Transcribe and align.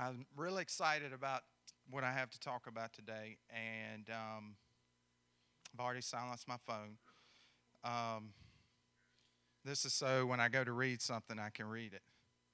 I'm 0.00 0.24
really 0.34 0.62
excited 0.62 1.12
about 1.12 1.42
what 1.90 2.04
I 2.04 2.12
have 2.12 2.30
to 2.30 2.40
talk 2.40 2.66
about 2.66 2.94
today, 2.94 3.36
and 3.50 4.08
um, 4.08 4.54
I've 5.74 5.84
already 5.84 6.00
silenced 6.00 6.48
my 6.48 6.56
phone. 6.66 6.96
Um, 7.84 8.30
this 9.62 9.84
is 9.84 9.92
so 9.92 10.24
when 10.24 10.40
I 10.40 10.48
go 10.48 10.64
to 10.64 10.72
read 10.72 11.02
something, 11.02 11.38
I 11.38 11.50
can 11.50 11.66
read 11.66 11.92
it. 11.92 12.00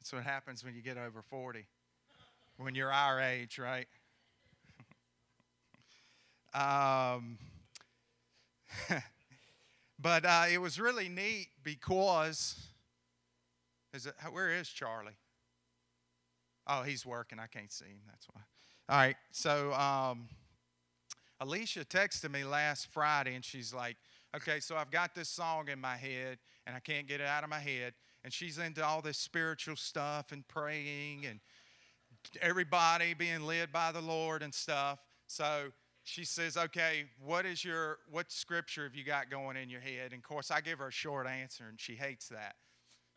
That's 0.01 0.13
what 0.13 0.25
happens 0.25 0.65
when 0.65 0.75
you 0.75 0.83
get 0.83 0.99
over 0.99 1.23
40, 1.23 1.69
when 2.57 2.75
you're 2.75 2.93
our 2.93 3.21
age, 3.21 3.61
right? 3.61 3.87
um, 6.53 7.39
but 10.01 10.25
uh, 10.25 10.47
it 10.51 10.59
was 10.59 10.81
really 10.81 11.09
neat 11.09 11.51
because, 11.63 12.57
is 13.95 14.07
it, 14.07 14.15
where 14.33 14.51
is 14.51 14.69
Charlie? 14.69 15.19
Oh, 16.67 16.83
he's 16.83 17.07
working. 17.07 17.39
I 17.39 17.47
can't 17.47 17.73
see 17.73 17.87
him. 17.87 18.01
That's 18.07 18.27
why. 18.33 18.41
All 18.89 18.99
right. 18.99 19.17
So 19.33 19.73
um, 19.73 20.29
Alicia 21.41 21.85
texted 21.85 22.31
me 22.31 22.45
last 22.45 22.89
Friday, 22.93 23.35
and 23.35 23.45
she's 23.45 23.75
like, 23.75 23.97
"Okay, 24.35 24.61
so 24.61 24.77
I've 24.77 24.91
got 24.91 25.15
this 25.15 25.29
song 25.29 25.69
in 25.69 25.81
my 25.81 25.97
head, 25.97 26.39
and 26.67 26.77
I 26.77 26.81
can't 26.81 27.07
get 27.07 27.21
it 27.21 27.27
out 27.27 27.45
of 27.45 27.51
my 27.51 27.61
head." 27.61 27.95
And 28.25 28.33
she's 28.33 28.59
into 28.59 28.85
all 28.85 29.03
this 29.03 29.19
spiritual 29.19 29.77
stuff 29.77 30.33
and 30.33 30.47
praying 30.49 31.27
and 31.27 31.41
everybody 32.41 33.15
being 33.15 33.43
led 33.43 33.73
by 33.73 33.93
the 33.93 34.01
Lord 34.01 34.43
and 34.43 34.53
stuff. 34.53 34.99
So 35.27 35.73
she 36.03 36.25
says, 36.25 36.57
"Okay, 36.57 37.07
what 37.25 37.47
is 37.47 37.65
your 37.65 37.99
what 38.11 38.31
scripture 38.33 38.85
have 38.85 38.95
you 38.95 39.05
got 39.05 39.31
going 39.31 39.57
in 39.57 39.69
your 39.69 39.81
head?" 39.81 40.13
And 40.13 40.21
of 40.21 40.23
course, 40.23 40.51
I 40.51 40.61
give 40.61 40.79
her 40.79 40.89
a 40.89 40.93
short 40.93 41.27
answer, 41.27 41.65
and 41.69 41.81
she 41.81 41.97
hates 41.97 42.29
that. 42.29 42.57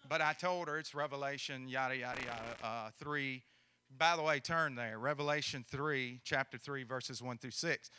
But 0.07 0.21
I 0.21 0.33
told 0.33 0.67
her 0.67 0.77
it's 0.77 0.95
Revelation, 0.95 1.67
yada, 1.67 1.97
yada, 1.97 2.21
yada, 2.21 2.67
uh, 2.67 2.89
3. 2.99 3.43
By 3.97 4.15
the 4.15 4.21
way, 4.21 4.39
turn 4.39 4.75
there. 4.75 4.97
Revelation 4.97 5.65
3, 5.69 6.21
chapter 6.23 6.57
3, 6.57 6.83
verses 6.83 7.21
1 7.21 7.37
through 7.37 7.51
6. 7.51 7.89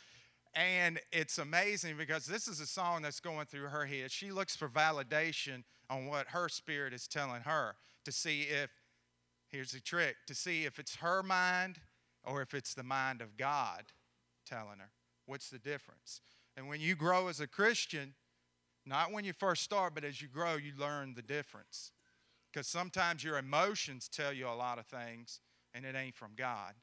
And 0.53 0.99
it's 1.11 1.37
amazing 1.37 1.95
because 1.97 2.25
this 2.25 2.47
is 2.47 2.59
a 2.59 2.65
song 2.65 3.01
that's 3.01 3.19
going 3.19 3.45
through 3.45 3.67
her 3.67 3.85
head. 3.85 4.11
She 4.11 4.31
looks 4.31 4.55
for 4.55 4.67
validation 4.67 5.63
on 5.89 6.07
what 6.07 6.27
her 6.29 6.49
spirit 6.49 6.93
is 6.93 7.07
telling 7.07 7.41
her 7.41 7.75
to 8.05 8.11
see 8.11 8.43
if, 8.43 8.69
here's 9.49 9.71
the 9.71 9.79
trick, 9.79 10.15
to 10.27 10.35
see 10.35 10.65
if 10.65 10.79
it's 10.79 10.95
her 10.95 11.23
mind 11.23 11.79
or 12.23 12.41
if 12.41 12.53
it's 12.53 12.73
the 12.73 12.83
mind 12.83 13.21
of 13.21 13.37
God 13.37 13.83
telling 14.45 14.79
her. 14.79 14.91
What's 15.25 15.49
the 15.49 15.59
difference? 15.59 16.21
And 16.57 16.67
when 16.67 16.81
you 16.81 16.95
grow 16.95 17.27
as 17.27 17.39
a 17.39 17.47
Christian, 17.47 18.13
not 18.85 19.11
when 19.11 19.23
you 19.23 19.33
first 19.33 19.63
start, 19.63 19.93
but 19.93 20.03
as 20.03 20.21
you 20.21 20.27
grow, 20.27 20.55
you 20.55 20.73
learn 20.77 21.13
the 21.13 21.21
difference. 21.21 21.91
Because 22.51 22.67
sometimes 22.67 23.23
your 23.23 23.37
emotions 23.37 24.09
tell 24.09 24.33
you 24.33 24.47
a 24.47 24.49
lot 24.55 24.79
of 24.79 24.85
things, 24.85 25.39
and 25.73 25.85
it 25.85 25.95
ain't 25.95 26.15
from 26.15 26.31
God. 26.35 26.73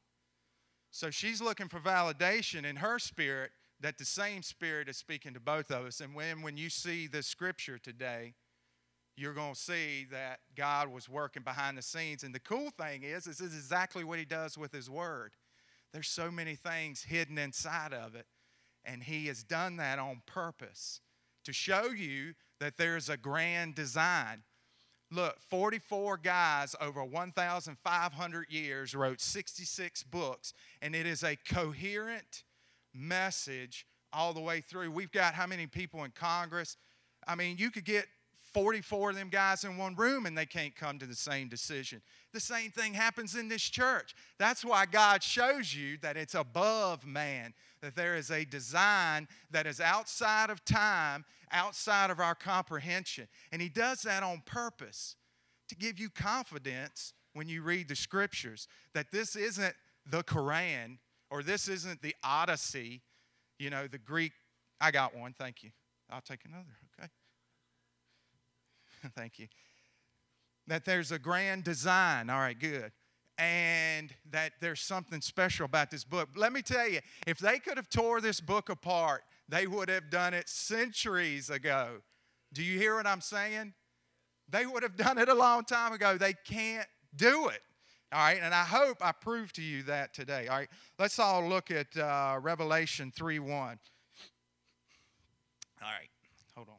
So 0.91 1.11
she's 1.11 1.41
looking 1.41 1.67
for 1.67 1.79
validation 1.79 2.65
in 2.65 2.77
her 2.77 2.97
spirit 2.97 3.51
that 3.81 3.97
the 3.97 4.05
same 4.05 4.41
spirit 4.41 4.89
is 4.89 4.97
speaking 4.97 5.33
to 5.33 5.39
both 5.39 5.71
of 5.71 5.85
us. 5.85 6.01
And 6.01 6.15
when, 6.15 6.41
when 6.41 6.57
you 6.57 6.69
see 6.69 7.07
this 7.07 7.27
scripture 7.27 7.77
today, 7.77 8.33
you're 9.15 9.33
going 9.33 9.53
to 9.53 9.59
see 9.59 10.07
that 10.11 10.39
God 10.55 10.87
was 10.87 11.07
working 11.07 11.43
behind 11.43 11.77
the 11.77 11.81
scenes. 11.81 12.23
And 12.23 12.33
the 12.33 12.39
cool 12.39 12.71
thing 12.71 13.03
is, 13.03 13.27
is 13.27 13.37
this 13.37 13.51
is 13.51 13.57
exactly 13.57 14.03
what 14.03 14.17
he 14.17 14.25
does 14.25 14.57
with 14.57 14.71
his 14.71 14.89
word. 14.89 15.33
There's 15.93 16.07
so 16.07 16.31
many 16.31 16.55
things 16.55 17.03
hidden 17.03 17.37
inside 17.37 17.93
of 17.93 18.15
it, 18.15 18.25
and 18.85 19.03
he 19.03 19.27
has 19.27 19.43
done 19.43 19.77
that 19.77 19.99
on 19.99 20.21
purpose 20.25 21.01
to 21.49 21.53
show 21.53 21.89
you 21.89 22.33
that 22.59 22.77
there's 22.77 23.09
a 23.09 23.17
grand 23.17 23.73
design. 23.73 24.43
Look, 25.11 25.39
44 25.49 26.17
guys 26.17 26.75
over 26.79 27.03
1,500 27.03 28.45
years 28.51 28.93
wrote 28.93 29.19
66 29.19 30.03
books, 30.03 30.53
and 30.83 30.95
it 30.95 31.07
is 31.07 31.23
a 31.23 31.35
coherent 31.35 32.43
message 32.93 33.87
all 34.13 34.33
the 34.33 34.41
way 34.41 34.61
through. 34.61 34.91
We've 34.91 35.11
got 35.11 35.33
how 35.33 35.47
many 35.47 35.65
people 35.65 36.03
in 36.03 36.11
Congress? 36.11 36.77
I 37.27 37.33
mean, 37.33 37.57
you 37.57 37.71
could 37.71 37.85
get 37.85 38.05
44 38.53 39.11
of 39.11 39.15
them 39.15 39.29
guys 39.29 39.63
in 39.63 39.77
one 39.77 39.95
room 39.95 40.25
and 40.25 40.37
they 40.37 40.45
can't 40.45 40.75
come 40.75 40.97
to 40.99 41.05
the 41.05 41.15
same 41.15 41.47
decision. 41.47 42.01
The 42.33 42.39
same 42.39 42.71
thing 42.71 42.93
happens 42.93 43.35
in 43.35 43.47
this 43.47 43.61
church. 43.61 44.15
That's 44.37 44.65
why 44.65 44.85
God 44.85 45.23
shows 45.23 45.73
you 45.75 45.97
that 46.01 46.17
it's 46.17 46.35
above 46.35 47.05
man, 47.05 47.53
that 47.81 47.95
there 47.95 48.15
is 48.15 48.31
a 48.31 48.45
design 48.45 49.27
that 49.51 49.67
is 49.67 49.79
outside 49.79 50.49
of 50.49 50.65
time, 50.65 51.25
outside 51.51 52.09
of 52.09 52.19
our 52.19 52.35
comprehension. 52.35 53.27
And 53.51 53.61
He 53.61 53.69
does 53.69 54.01
that 54.01 54.23
on 54.23 54.43
purpose 54.45 55.15
to 55.69 55.75
give 55.75 55.99
you 55.99 56.09
confidence 56.09 57.13
when 57.33 57.47
you 57.47 57.61
read 57.61 57.87
the 57.87 57.95
scriptures 57.95 58.67
that 58.93 59.11
this 59.11 59.35
isn't 59.35 59.75
the 60.05 60.23
Quran 60.23 60.97
or 61.29 61.43
this 61.43 61.67
isn't 61.67 62.01
the 62.01 62.15
Odyssey, 62.23 63.01
you 63.59 63.69
know, 63.69 63.87
the 63.87 63.99
Greek. 63.99 64.31
I 64.81 64.91
got 64.91 65.15
one, 65.15 65.33
thank 65.37 65.63
you. 65.63 65.69
I'll 66.09 66.21
take 66.21 66.45
another, 66.45 66.75
okay? 66.99 67.09
Thank 69.15 69.39
you. 69.39 69.47
That 70.67 70.85
there's 70.85 71.11
a 71.11 71.19
grand 71.19 71.63
design. 71.63 72.29
All 72.29 72.39
right, 72.39 72.57
good. 72.57 72.91
And 73.37 74.13
that 74.31 74.53
there's 74.59 74.81
something 74.81 75.21
special 75.21 75.65
about 75.65 75.91
this 75.91 76.03
book. 76.03 76.29
Let 76.35 76.51
me 76.51 76.61
tell 76.61 76.87
you, 76.87 76.99
if 77.25 77.39
they 77.39 77.59
could 77.59 77.77
have 77.77 77.89
tore 77.89 78.21
this 78.21 78.41
book 78.41 78.69
apart, 78.69 79.23
they 79.49 79.65
would 79.65 79.89
have 79.89 80.11
done 80.11 80.33
it 80.33 80.47
centuries 80.47 81.49
ago. 81.49 81.97
Do 82.53 82.63
you 82.63 82.77
hear 82.77 82.95
what 82.95 83.07
I'm 83.07 83.21
saying? 83.21 83.73
They 84.47 84.65
would 84.65 84.83
have 84.83 84.95
done 84.95 85.17
it 85.17 85.27
a 85.27 85.33
long 85.33 85.63
time 85.63 85.91
ago. 85.91 86.17
They 86.17 86.33
can't 86.45 86.87
do 87.15 87.49
it. 87.49 87.61
All 88.11 88.19
right, 88.19 88.39
and 88.41 88.55
I 88.55 88.63
hope 88.63 88.97
I 89.01 89.11
prove 89.11 89.53
to 89.53 89.61
you 89.61 89.83
that 89.83 90.13
today. 90.13 90.47
All 90.47 90.57
right, 90.57 90.69
let's 90.97 91.19
all 91.19 91.47
look 91.47 91.69
at 91.69 91.95
uh, 91.97 92.39
Revelation 92.41 93.11
3 93.15 93.39
1. 93.39 93.51
All 93.51 93.75
right, 95.81 96.09
hold 96.55 96.69
on. 96.69 96.75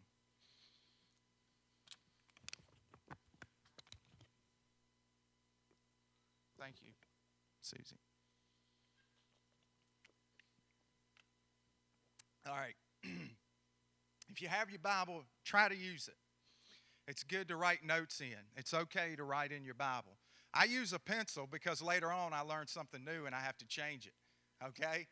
Thank 6.58 6.74
you, 6.82 6.92
Susie. 7.62 7.96
All 12.48 12.56
right. 12.56 12.74
If 14.40 14.44
you 14.44 14.48
have 14.48 14.70
your 14.70 14.78
Bible, 14.78 15.24
try 15.44 15.68
to 15.68 15.76
use 15.76 16.08
it. 16.08 16.14
It's 17.06 17.22
good 17.22 17.46
to 17.48 17.56
write 17.56 17.84
notes 17.84 18.22
in. 18.22 18.38
It's 18.56 18.72
okay 18.72 19.14
to 19.16 19.22
write 19.22 19.52
in 19.52 19.64
your 19.64 19.74
Bible. 19.74 20.16
I 20.54 20.64
use 20.64 20.94
a 20.94 20.98
pencil 20.98 21.46
because 21.50 21.82
later 21.82 22.10
on 22.10 22.32
I 22.32 22.40
learn 22.40 22.66
something 22.66 23.04
new 23.04 23.26
and 23.26 23.34
I 23.34 23.40
have 23.40 23.58
to 23.58 23.66
change 23.66 24.06
it. 24.06 24.14
Okay? 24.66 25.08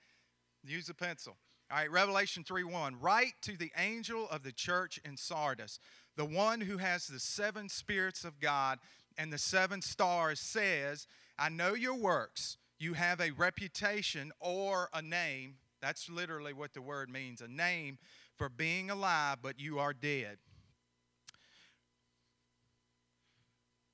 Use 0.64 0.88
a 0.88 0.94
pencil. 0.94 1.36
All 1.70 1.76
right, 1.76 1.90
Revelation 1.90 2.42
3 2.42 2.64
1. 2.64 3.00
Write 3.02 3.34
to 3.42 3.58
the 3.58 3.70
angel 3.76 4.26
of 4.30 4.44
the 4.44 4.52
church 4.52 4.98
in 5.04 5.18
Sardis, 5.18 5.78
the 6.16 6.24
one 6.24 6.62
who 6.62 6.78
has 6.78 7.06
the 7.06 7.20
seven 7.20 7.68
spirits 7.68 8.24
of 8.24 8.40
God 8.40 8.78
and 9.18 9.30
the 9.30 9.36
seven 9.36 9.82
stars, 9.82 10.40
says, 10.40 11.06
I 11.38 11.50
know 11.50 11.74
your 11.74 11.96
works. 11.96 12.56
You 12.78 12.94
have 12.94 13.20
a 13.20 13.32
reputation 13.32 14.32
or 14.40 14.88
a 14.94 15.02
name. 15.02 15.56
That's 15.82 16.08
literally 16.08 16.54
what 16.54 16.72
the 16.72 16.80
word 16.80 17.10
means 17.10 17.42
a 17.42 17.48
name 17.48 17.98
for 18.38 18.48
being 18.48 18.90
alive, 18.90 19.38
but 19.42 19.60
you 19.60 19.78
are 19.78 19.92
dead. 19.92 20.38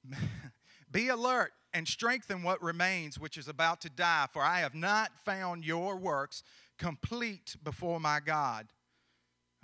Be 0.91 1.09
alert 1.09 1.53
and 1.73 1.89
strengthen 1.89 2.43
what 2.43 2.63
remains, 2.63 3.19
which 3.19 3.37
is 3.37 3.49
about 3.49 3.81
to 3.81 3.91
die, 3.91 4.27
for 4.31 4.43
I 4.43 4.61
have 4.61 4.75
not 4.75 5.11
found 5.25 5.65
your 5.65 5.97
works 5.97 6.45
complete 6.79 7.57
before 7.65 7.99
my 7.99 8.21
God. 8.25 8.69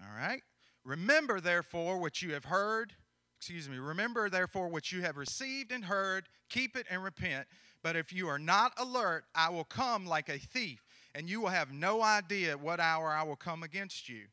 All 0.00 0.16
right? 0.16 0.42
Remember, 0.84 1.40
therefore, 1.40 1.98
what 1.98 2.22
you 2.22 2.32
have 2.32 2.46
heard. 2.46 2.94
Excuse 3.38 3.68
me. 3.68 3.78
Remember, 3.78 4.28
therefore, 4.28 4.68
what 4.68 4.90
you 4.90 5.02
have 5.02 5.16
received 5.16 5.72
and 5.72 5.84
heard. 5.84 6.28
Keep 6.48 6.76
it 6.76 6.86
and 6.90 7.04
repent. 7.04 7.46
But 7.82 7.96
if 7.96 8.12
you 8.12 8.28
are 8.28 8.38
not 8.38 8.72
alert, 8.78 9.24
I 9.34 9.50
will 9.50 9.64
come 9.64 10.06
like 10.06 10.28
a 10.28 10.38
thief, 10.38 10.84
and 11.14 11.28
you 11.28 11.40
will 11.40 11.48
have 11.48 11.72
no 11.72 12.02
idea 12.02 12.56
what 12.56 12.80
hour 12.80 13.08
I 13.08 13.22
will 13.22 13.36
come 13.36 13.62
against 13.62 14.08
you. 14.08 14.24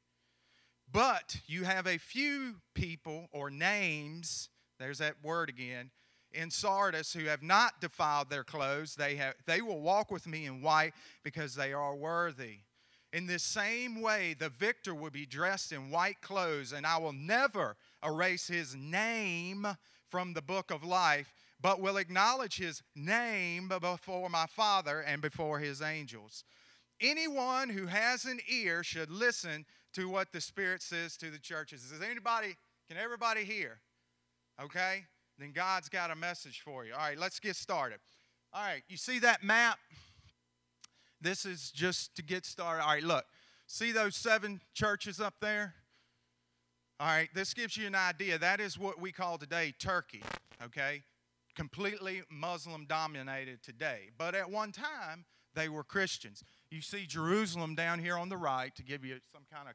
But 0.92 1.38
you 1.48 1.64
have 1.64 1.86
a 1.86 1.98
few 1.98 2.56
people 2.74 3.28
or 3.32 3.50
names, 3.50 4.50
there's 4.80 5.00
that 5.00 5.16
word 5.24 5.50
again, 5.50 5.92
in 6.32 6.52
Sardis 6.52 7.14
who 7.14 7.26
have 7.26 7.44
not 7.44 7.82
defiled 7.82 8.30
their 8.30 8.44
clothes. 8.44 8.96
They, 8.96 9.16
have, 9.16 9.36
they 9.46 9.62
will 9.62 9.82
walk 9.82 10.12
with 10.12 10.28
me 10.28 10.46
in 10.46 10.62
white 10.62 10.94
because 11.24 11.56
they 11.56 11.74
are 11.74 11.96
worthy. 11.96 12.60
In 13.14 13.26
this 13.26 13.44
same 13.44 14.02
way, 14.02 14.36
the 14.38 14.50
victor 14.50 14.94
will 14.94 15.10
be 15.10 15.26
dressed 15.26 15.72
in 15.72 15.90
white 15.90 16.22
clothes, 16.22 16.74
and 16.74 16.86
I 16.86 16.98
will 16.98 17.14
never 17.14 17.76
erase 18.04 18.48
his 18.48 18.76
name 18.76 19.66
from 20.10 20.34
the 20.34 20.42
book 20.42 20.72
of 20.72 20.84
life 20.84 21.34
but 21.60 21.82
will 21.82 21.98
acknowledge 21.98 22.58
his 22.58 22.84
name 22.96 23.68
before 23.68 24.30
my 24.30 24.46
Father 24.46 25.02
and 25.02 25.22
before 25.22 25.60
his 25.60 25.82
angels. 25.82 26.44
Anyone 27.02 27.70
who 27.70 27.88
has 27.88 28.26
an 28.26 28.40
ear 28.50 28.84
should 28.84 29.10
listen 29.10 29.66
to 29.98 30.08
what 30.08 30.32
the 30.32 30.40
Spirit 30.40 30.84
says 30.84 31.18
to 31.18 31.32
the 31.32 31.40
churches. 31.40 31.92
Is 31.92 32.04
anybody, 32.04 32.56
can 32.88 32.98
everybody 32.98 33.44
hear? 33.44 33.80
Okay? 34.64 35.06
Then 35.40 35.52
God's 35.52 35.90
got 35.90 36.12
a 36.12 36.16
message 36.16 36.62
for 36.62 36.86
you. 36.86 36.94
All 36.94 37.00
right, 37.00 37.18
let's 37.18 37.40
get 37.40 37.56
started. 37.56 37.98
All 38.54 38.64
right, 38.64 38.84
you 38.88 38.96
see 38.96 39.18
that 39.20 39.44
map? 39.44 39.80
This 41.20 41.46
is 41.46 41.72
just 41.72 42.16
to 42.16 42.22
get 42.22 42.46
started. 42.46 42.84
All 42.84 42.94
right, 42.94 43.04
look. 43.04 43.26
See 43.66 43.92
those 43.92 44.16
seven 44.16 44.62
churches 44.76 45.20
up 45.20 45.34
there? 45.42 45.74
All 47.00 47.08
right, 47.08 47.30
this 47.34 47.56
gives 47.56 47.76
you 47.76 47.88
an 47.88 47.96
idea. 47.96 48.38
That 48.38 48.60
is 48.60 48.78
what 48.78 49.02
we 49.02 49.12
call 49.12 49.40
today 49.40 49.74
Turkey, 49.80 50.22
okay? 50.64 51.02
Completely 51.56 52.22
Muslim 52.30 52.86
dominated 52.86 53.64
today. 53.64 54.10
But 54.16 54.36
at 54.36 54.52
one 54.52 54.72
time, 54.72 55.26
they 55.56 55.70
were 55.70 55.84
Christians. 55.84 56.44
You 56.70 56.82
see 56.82 57.08
Jerusalem 57.08 57.74
down 57.74 57.98
here 57.98 58.16
on 58.16 58.30
the 58.30 58.38
right 58.38 58.76
to 58.76 58.84
give 58.84 59.04
you 59.04 59.18
some 59.34 59.42
kind 59.52 59.68
of 59.68 59.74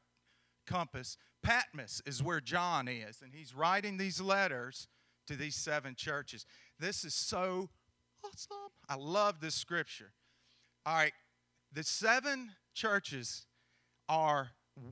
compass. 0.65 1.17
Patmos 1.41 2.01
is 2.05 2.23
where 2.23 2.39
John 2.39 2.87
is, 2.87 3.21
and 3.21 3.33
he's 3.33 3.53
writing 3.53 3.97
these 3.97 4.21
letters 4.21 4.87
to 5.27 5.35
these 5.35 5.55
seven 5.55 5.95
churches. 5.95 6.45
This 6.79 7.03
is 7.03 7.13
so 7.13 7.69
awesome. 8.25 8.57
I 8.89 8.95
love 8.95 9.39
this 9.39 9.55
scripture. 9.55 10.11
All 10.85 10.95
right, 10.95 11.13
the 11.71 11.83
seven 11.83 12.51
churches 12.73 13.45
are 14.09 14.51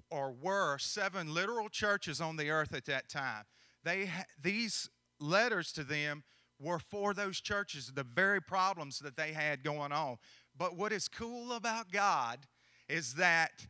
or 0.09 0.31
were 0.31 0.77
seven 0.77 1.33
literal 1.33 1.67
churches 1.69 2.21
on 2.21 2.37
the 2.37 2.49
earth 2.49 2.73
at 2.73 2.85
that 2.85 3.09
time. 3.09 3.45
They 3.83 4.09
these 4.41 4.89
letters 5.19 5.71
to 5.73 5.83
them 5.83 6.23
were 6.59 6.79
for 6.79 7.13
those 7.13 7.41
churches, 7.41 7.91
the 7.93 8.03
very 8.03 8.41
problems 8.41 8.99
that 8.99 9.17
they 9.17 9.33
had 9.33 9.63
going 9.63 9.91
on. 9.91 10.17
But 10.57 10.77
what 10.77 10.91
is 10.91 11.07
cool 11.07 11.53
about 11.53 11.91
God 11.91 12.45
is 12.87 13.15
that 13.15 13.67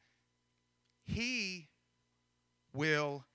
He 1.05 1.69
will 2.73 3.25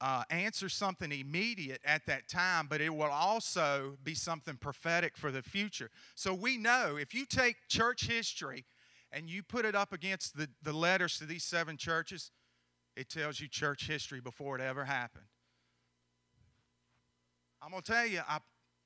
uh, 0.00 0.24
answer 0.30 0.68
something 0.68 1.12
immediate 1.12 1.80
at 1.84 2.04
that 2.06 2.28
time, 2.28 2.66
but 2.68 2.80
it 2.80 2.92
will 2.92 3.04
also 3.04 3.96
be 4.02 4.14
something 4.14 4.56
prophetic 4.56 5.16
for 5.16 5.30
the 5.30 5.42
future. 5.42 5.90
So 6.16 6.34
we 6.34 6.56
know 6.56 6.96
if 6.96 7.14
you 7.14 7.24
take 7.24 7.56
church 7.68 8.06
history 8.06 8.64
and 9.12 9.30
you 9.30 9.42
put 9.42 9.64
it 9.64 9.76
up 9.76 9.92
against 9.92 10.36
the, 10.36 10.48
the 10.62 10.72
letters 10.72 11.18
to 11.18 11.24
these 11.24 11.44
seven 11.44 11.76
churches, 11.76 12.32
it 12.96 13.08
tells 13.08 13.40
you 13.40 13.46
church 13.46 13.86
history 13.86 14.20
before 14.20 14.58
it 14.58 14.62
ever 14.62 14.84
happened. 14.84 15.26
I'm 17.62 17.70
going 17.70 17.82
to 17.82 17.92
tell 17.92 18.06
you, 18.06 18.20
I, 18.28 18.38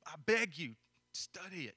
I 0.07 0.15
beg 0.27 0.59
you, 0.59 0.75
study 1.15 1.63
it. 1.63 1.77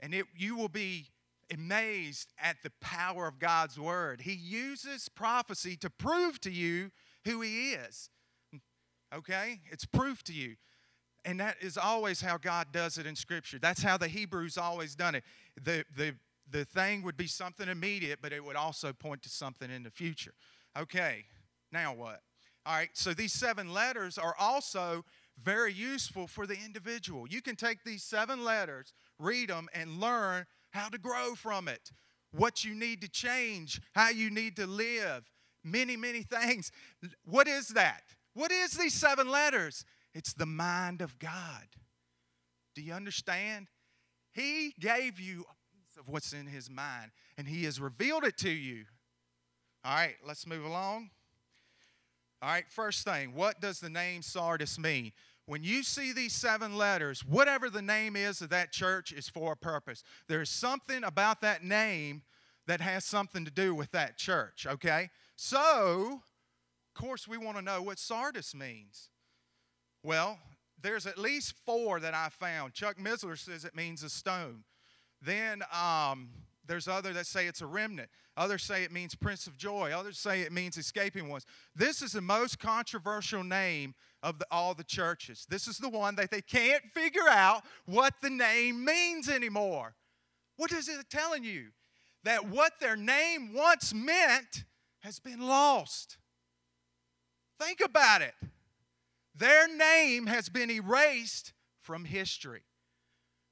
And 0.00 0.12
it, 0.12 0.26
you 0.36 0.56
will 0.56 0.68
be 0.68 1.06
amazed 1.52 2.32
at 2.40 2.56
the 2.62 2.72
power 2.80 3.26
of 3.26 3.38
God's 3.38 3.78
word. 3.78 4.22
He 4.22 4.32
uses 4.32 5.08
prophecy 5.08 5.76
to 5.76 5.90
prove 5.90 6.40
to 6.40 6.50
you 6.50 6.90
who 7.24 7.40
He 7.40 7.72
is. 7.72 8.10
Okay? 9.14 9.60
It's 9.70 9.84
proof 9.84 10.22
to 10.24 10.32
you. 10.32 10.56
And 11.24 11.40
that 11.40 11.56
is 11.60 11.76
always 11.76 12.20
how 12.20 12.38
God 12.38 12.68
does 12.72 12.98
it 12.98 13.06
in 13.06 13.16
Scripture. 13.16 13.58
That's 13.58 13.82
how 13.82 13.96
the 13.96 14.08
Hebrews 14.08 14.56
always 14.56 14.94
done 14.94 15.16
it. 15.16 15.24
The, 15.60 15.84
the, 15.96 16.14
the 16.48 16.64
thing 16.64 17.02
would 17.02 17.16
be 17.16 17.26
something 17.26 17.68
immediate, 17.68 18.20
but 18.22 18.32
it 18.32 18.44
would 18.44 18.56
also 18.56 18.92
point 18.92 19.22
to 19.22 19.28
something 19.28 19.70
in 19.70 19.82
the 19.82 19.90
future. 19.90 20.34
Okay, 20.78 21.24
now 21.72 21.92
what? 21.94 22.20
All 22.64 22.74
right, 22.74 22.90
so 22.94 23.14
these 23.14 23.32
seven 23.32 23.72
letters 23.72 24.18
are 24.18 24.34
also 24.38 25.04
very 25.38 25.72
useful 25.72 26.26
for 26.26 26.46
the 26.46 26.56
individual. 26.64 27.26
You 27.28 27.42
can 27.42 27.56
take 27.56 27.84
these 27.84 28.02
seven 28.02 28.44
letters, 28.44 28.92
read 29.18 29.50
them, 29.50 29.68
and 29.74 30.00
learn 30.00 30.46
how 30.76 30.88
to 30.88 30.98
grow 30.98 31.34
from 31.34 31.68
it, 31.68 31.90
what 32.30 32.64
you 32.64 32.74
need 32.74 33.00
to 33.00 33.08
change, 33.08 33.80
how 33.94 34.10
you 34.10 34.30
need 34.30 34.56
to 34.56 34.66
live, 34.66 35.30
many, 35.64 35.96
many 35.96 36.22
things. 36.22 36.70
What 37.24 37.48
is 37.48 37.68
that? 37.68 38.02
What 38.34 38.52
is 38.52 38.72
these 38.72 38.94
seven 38.94 39.28
letters? 39.28 39.84
It's 40.14 40.34
the 40.34 40.46
mind 40.46 41.00
of 41.00 41.18
God. 41.18 41.66
Do 42.74 42.82
you 42.82 42.92
understand? 42.92 43.68
He 44.32 44.74
gave 44.78 45.18
you 45.18 45.40
a 45.40 45.54
piece 45.74 45.96
of 45.98 46.08
what's 46.08 46.32
in 46.32 46.46
his 46.46 46.70
mind, 46.70 47.10
and 47.38 47.48
he 47.48 47.64
has 47.64 47.80
revealed 47.80 48.24
it 48.24 48.36
to 48.38 48.50
you. 48.50 48.84
All 49.84 49.94
right, 49.94 50.16
let's 50.26 50.46
move 50.46 50.64
along. 50.64 51.10
All 52.42 52.50
right, 52.50 52.64
first 52.68 53.04
thing, 53.04 53.32
what 53.34 53.60
does 53.60 53.80
the 53.80 53.88
name 53.88 54.20
Sardis 54.20 54.78
mean? 54.78 55.12
When 55.46 55.62
you 55.62 55.84
see 55.84 56.12
these 56.12 56.32
seven 56.32 56.76
letters, 56.76 57.24
whatever 57.24 57.70
the 57.70 57.82
name 57.82 58.16
is 58.16 58.40
of 58.40 58.50
that 58.50 58.72
church 58.72 59.12
is 59.12 59.28
for 59.28 59.52
a 59.52 59.56
purpose. 59.56 60.02
There's 60.28 60.50
something 60.50 61.04
about 61.04 61.40
that 61.42 61.62
name 61.62 62.22
that 62.66 62.80
has 62.80 63.04
something 63.04 63.44
to 63.44 63.50
do 63.50 63.72
with 63.72 63.92
that 63.92 64.18
church, 64.18 64.66
okay? 64.66 65.08
So, 65.36 66.20
of 66.94 67.00
course, 67.00 67.28
we 67.28 67.38
want 67.38 67.56
to 67.58 67.62
know 67.62 67.80
what 67.80 68.00
Sardis 68.00 68.56
means. 68.56 69.10
Well, 70.02 70.40
there's 70.82 71.06
at 71.06 71.16
least 71.16 71.54
four 71.64 72.00
that 72.00 72.12
I 72.12 72.28
found. 72.28 72.74
Chuck 72.74 72.96
Missler 72.98 73.38
says 73.38 73.64
it 73.64 73.76
means 73.76 74.02
a 74.02 74.10
stone. 74.10 74.64
Then 75.22 75.62
um, 75.72 76.28
there's 76.66 76.88
other 76.88 77.12
that 77.12 77.26
say 77.26 77.46
it's 77.46 77.60
a 77.60 77.66
remnant. 77.66 78.08
Others 78.36 78.64
say 78.64 78.82
it 78.82 78.92
means 78.92 79.14
Prince 79.14 79.46
of 79.46 79.56
Joy. 79.56 79.92
Others 79.92 80.18
say 80.18 80.42
it 80.42 80.52
means 80.52 80.76
escaping 80.76 81.28
ones. 81.28 81.46
This 81.74 82.02
is 82.02 82.12
the 82.12 82.20
most 82.20 82.58
controversial 82.58 83.42
name 83.42 83.94
of 84.22 84.38
the, 84.38 84.46
all 84.50 84.74
the 84.74 84.84
churches. 84.84 85.46
This 85.48 85.66
is 85.66 85.78
the 85.78 85.88
one 85.88 86.16
that 86.16 86.30
they 86.30 86.42
can't 86.42 86.82
figure 86.92 87.28
out 87.28 87.62
what 87.86 88.14
the 88.22 88.30
name 88.30 88.84
means 88.84 89.28
anymore. 89.28 89.94
What 90.56 90.72
is 90.72 90.88
it 90.88 90.96
telling 91.10 91.44
you? 91.44 91.68
That 92.24 92.48
what 92.48 92.72
their 92.80 92.96
name 92.96 93.52
once 93.54 93.94
meant 93.94 94.64
has 95.00 95.18
been 95.18 95.40
lost. 95.40 96.18
Think 97.60 97.80
about 97.80 98.22
it. 98.22 98.34
Their 99.34 99.68
name 99.68 100.26
has 100.26 100.48
been 100.48 100.70
erased 100.70 101.52
from 101.82 102.04
history. 102.04 102.62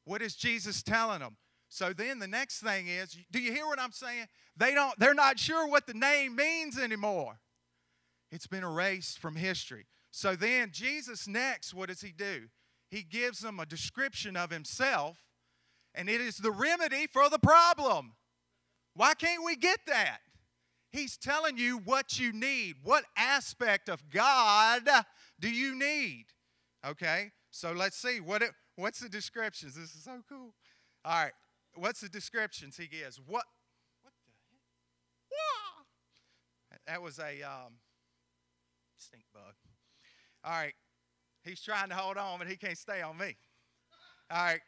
What 0.05 0.23
is 0.23 0.35
Jesus 0.35 0.83
telling 0.83 1.21
them? 1.21 1.37
So 1.75 1.93
then 1.93 2.21
the 2.21 2.29
next 2.29 2.61
thing 2.61 2.87
is, 2.87 3.19
do 3.32 3.41
you 3.41 3.50
hear 3.50 3.67
what 3.67 3.81
I'm 3.81 3.91
saying? 3.91 4.26
They 4.56 4.75
don't 4.75 4.97
they're 4.97 5.12
not 5.12 5.41
sure 5.41 5.67
what 5.67 5.88
the 5.88 5.93
name 5.93 6.37
means 6.37 6.79
anymore. 6.79 7.41
It's 8.31 8.47
been 8.47 8.62
erased 8.62 9.19
from 9.19 9.35
history. 9.35 9.87
So 10.12 10.37
then 10.37 10.71
Jesus 10.71 11.26
next 11.26 11.75
what 11.75 11.88
does 11.88 12.00
he 12.00 12.12
do? 12.12 12.43
He 12.93 13.03
gives 13.03 13.41
them 13.41 13.59
a 13.59 13.67
description 13.67 14.37
of 14.37 14.53
himself 14.53 15.19
and 15.97 16.09
it 16.09 16.21
is 16.21 16.37
the 16.37 16.53
remedy 16.53 17.09
for 17.09 17.29
the 17.29 17.41
problem. 17.41 18.12
Why 18.94 19.15
can't 19.15 19.44
we 19.44 19.56
get 19.56 19.81
that? 19.88 20.19
He's 20.93 21.17
telling 21.17 21.59
you 21.59 21.79
what 21.79 22.20
you 22.20 22.32
need. 22.32 22.77
What 22.85 23.03
aspect 23.17 23.88
of 23.88 24.11
God 24.11 24.88
do 25.41 25.50
you 25.50 25.77
need? 25.77 26.27
Okay, 26.87 27.32
so 27.50 27.73
let's 27.73 27.97
see. 27.97 28.20
What 28.20 28.43
it, 28.43 28.53
what's 28.77 29.00
the 29.00 29.09
descriptions? 29.09 29.75
This 29.75 29.93
is 29.93 30.05
so 30.05 30.23
cool. 30.29 30.55
All 31.05 31.25
right, 31.25 31.32
what's 31.76 32.00
the 32.00 32.09
descriptions 32.09 32.76
he 32.76 32.87
gives? 32.87 33.19
What? 33.19 33.44
What 34.03 34.13
the 34.15 34.32
heck? 36.70 36.81
That 36.87 37.03
was 37.03 37.19
a 37.19 37.43
um, 37.43 37.75
stink 38.99 39.25
bug. 39.32 39.55
All 40.44 40.53
right, 40.53 40.75
he's 41.43 41.63
trying 41.63 41.89
to 41.89 41.94
hold 41.94 42.17
on, 42.17 42.39
but 42.39 42.49
he 42.49 42.56
can't 42.56 42.77
stay 42.77 43.01
on 43.01 43.17
me. 43.17 43.37
All 44.31 44.44
right, 44.44 44.60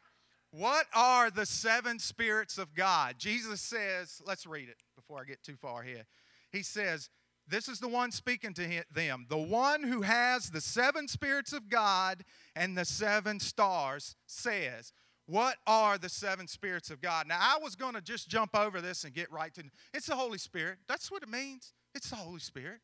what 0.51 0.87
are 0.95 1.31
the 1.31 1.45
seven 1.45 1.99
spirits 1.99 2.57
of 2.57 2.75
God? 2.75 3.17
Jesus 3.19 3.61
says, 3.61 4.23
let's 4.27 4.47
read 4.47 4.69
it 4.69 4.77
before 4.95 5.21
I 5.21 5.25
get 5.25 5.43
too 5.43 5.57
far 5.57 5.83
ahead. 5.83 6.07
He 6.51 6.63
says, 6.63 7.11
This 7.47 7.69
is 7.69 7.81
the 7.81 7.89
one 7.89 8.11
speaking 8.11 8.55
to 8.55 8.83
them. 8.93 9.27
The 9.29 9.37
one 9.37 9.83
who 9.83 10.03
has 10.03 10.51
the 10.51 10.61
seven 10.61 11.09
spirits 11.09 11.53
of 11.53 11.69
God 11.69 12.25
and 12.55 12.77
the 12.77 12.85
seven 12.85 13.41
stars 13.41 14.17
says, 14.27 14.93
What 15.27 15.57
are 15.67 15.99
the 15.99 16.09
seven 16.09 16.47
spirits 16.47 16.91
of 16.91 17.01
God? 17.01 17.27
Now, 17.27 17.39
I 17.41 17.59
was 17.61 17.75
going 17.75 17.95
to 17.95 18.01
just 18.01 18.29
jump 18.29 18.57
over 18.57 18.81
this 18.81 19.03
and 19.05 19.13
get 19.13 19.31
right 19.33 19.53
to 19.55 19.65
it's 19.93 20.07
the 20.07 20.15
Holy 20.15 20.39
Spirit. 20.39 20.79
That's 20.89 21.11
what 21.11 21.23
it 21.23 21.29
means. 21.29 21.73
It's 21.95 22.11
the 22.11 22.17
Holy 22.17 22.41
Spirit. 22.41 22.81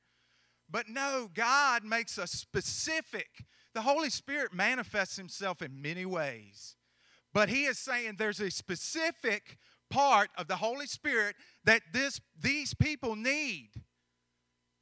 But 0.69 0.89
no, 0.89 1.29
God 1.33 1.85
makes 1.85 2.19
us 2.19 2.33
specific. 2.33 3.45
The 3.75 3.83
Holy 3.83 4.11
Spirit 4.11 4.53
manifests 4.53 5.17
himself 5.17 5.63
in 5.63 5.81
many 5.81 6.05
ways. 6.05 6.77
But 7.33 7.49
he 7.49 7.65
is 7.65 7.79
saying 7.79 8.17
there's 8.19 8.41
a 8.41 8.51
specific 8.51 9.59
part 9.89 10.31
of 10.37 10.49
the 10.49 10.57
Holy 10.57 10.87
Spirit 10.87 11.37
that 11.65 11.83
this, 11.93 12.21
these 12.41 12.75
people 12.75 13.15
need. 13.15 13.71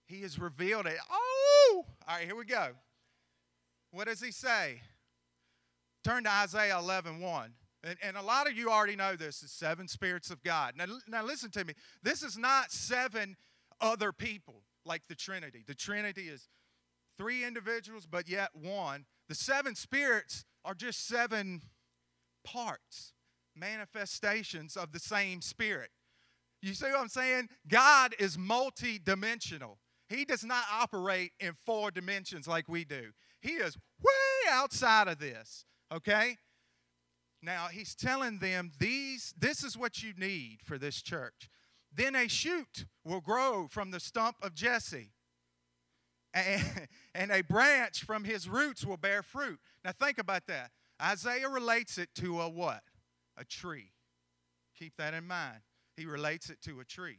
He 0.06 0.22
has 0.22 0.38
revealed 0.38 0.86
it. 0.86 0.98
Oh! 1.10 1.84
All 2.08 2.16
right, 2.16 2.24
here 2.24 2.36
we 2.36 2.44
go. 2.44 2.70
What 3.90 4.06
does 4.06 4.20
he 4.20 4.32
say? 4.32 4.80
Turn 6.04 6.24
to 6.24 6.30
Isaiah 6.30 6.78
11 6.78 7.20
1. 7.20 7.52
And, 7.82 7.96
and 8.02 8.16
a 8.16 8.22
lot 8.22 8.46
of 8.46 8.56
you 8.56 8.70
already 8.70 8.96
know 8.96 9.16
this 9.16 9.42
is 9.42 9.50
seven 9.50 9.88
spirits 9.88 10.30
of 10.30 10.42
God. 10.42 10.74
Now, 10.76 10.84
now, 11.08 11.24
listen 11.24 11.50
to 11.52 11.64
me. 11.64 11.72
This 12.02 12.22
is 12.22 12.36
not 12.36 12.70
seven 12.70 13.36
other 13.80 14.12
people 14.12 14.62
like 14.84 15.02
the 15.08 15.14
Trinity. 15.14 15.64
The 15.66 15.74
Trinity 15.74 16.28
is 16.28 16.48
three 17.16 17.44
individuals, 17.44 18.06
but 18.06 18.28
yet 18.28 18.50
one. 18.52 19.06
The 19.28 19.34
seven 19.34 19.74
spirits 19.74 20.44
are 20.64 20.74
just 20.74 21.06
seven 21.06 21.62
parts 22.44 23.14
manifestations 23.56 24.76
of 24.76 24.92
the 24.92 24.98
same 24.98 25.40
Spirit. 25.40 25.90
You 26.62 26.74
see 26.74 26.86
what 26.86 27.00
I'm 27.00 27.08
saying? 27.08 27.48
God 27.68 28.14
is 28.18 28.36
multi-dimensional. 28.36 29.78
He 30.08 30.24
does 30.24 30.44
not 30.44 30.64
operate 30.72 31.32
in 31.40 31.52
four 31.54 31.90
dimensions 31.90 32.46
like 32.46 32.68
we 32.68 32.84
do. 32.84 33.12
He 33.40 33.52
is 33.52 33.76
way 34.02 34.50
outside 34.50 35.08
of 35.08 35.18
this, 35.18 35.64
okay? 35.92 36.36
Now 37.42 37.68
he's 37.68 37.94
telling 37.94 38.38
them 38.38 38.72
these 38.78 39.34
this 39.38 39.64
is 39.64 39.76
what 39.76 40.02
you 40.02 40.12
need 40.16 40.58
for 40.64 40.78
this 40.78 41.00
church. 41.00 41.48
Then 41.92 42.14
a 42.14 42.28
shoot 42.28 42.86
will 43.04 43.20
grow 43.20 43.66
from 43.68 43.90
the 43.90 44.00
stump 44.00 44.36
of 44.42 44.54
Jesse. 44.54 45.12
And, 46.32 46.88
and 47.14 47.32
a 47.32 47.42
branch 47.42 48.04
from 48.04 48.24
his 48.24 48.48
roots 48.48 48.84
will 48.84 48.96
bear 48.96 49.22
fruit. 49.22 49.58
Now 49.84 49.92
think 49.92 50.18
about 50.18 50.46
that. 50.46 50.70
Isaiah 51.02 51.48
relates 51.48 51.98
it 51.98 52.10
to 52.16 52.40
a 52.40 52.48
what? 52.48 52.82
A 53.36 53.44
tree. 53.44 53.92
Keep 54.78 54.96
that 54.98 55.14
in 55.14 55.26
mind. 55.26 55.60
He 55.96 56.06
relates 56.06 56.50
it 56.50 56.60
to 56.62 56.80
a 56.80 56.84
tree. 56.84 57.18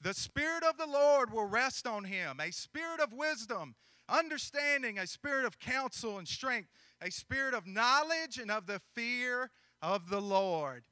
The 0.00 0.14
Spirit 0.14 0.64
of 0.64 0.76
the 0.76 0.86
Lord 0.86 1.32
will 1.32 1.46
rest 1.46 1.86
on 1.86 2.04
him, 2.04 2.38
a 2.40 2.50
spirit 2.50 3.00
of 3.00 3.12
wisdom, 3.12 3.74
understanding, 4.08 4.98
a 4.98 5.06
spirit 5.06 5.46
of 5.46 5.58
counsel 5.58 6.18
and 6.18 6.28
strength, 6.28 6.68
a 7.04 7.10
spirit 7.10 7.52
of 7.54 7.66
knowledge 7.66 8.38
and 8.38 8.50
of 8.50 8.66
the 8.66 8.80
fear 8.94 9.50
of 9.82 10.08
the 10.08 10.20
Lord. 10.20 10.84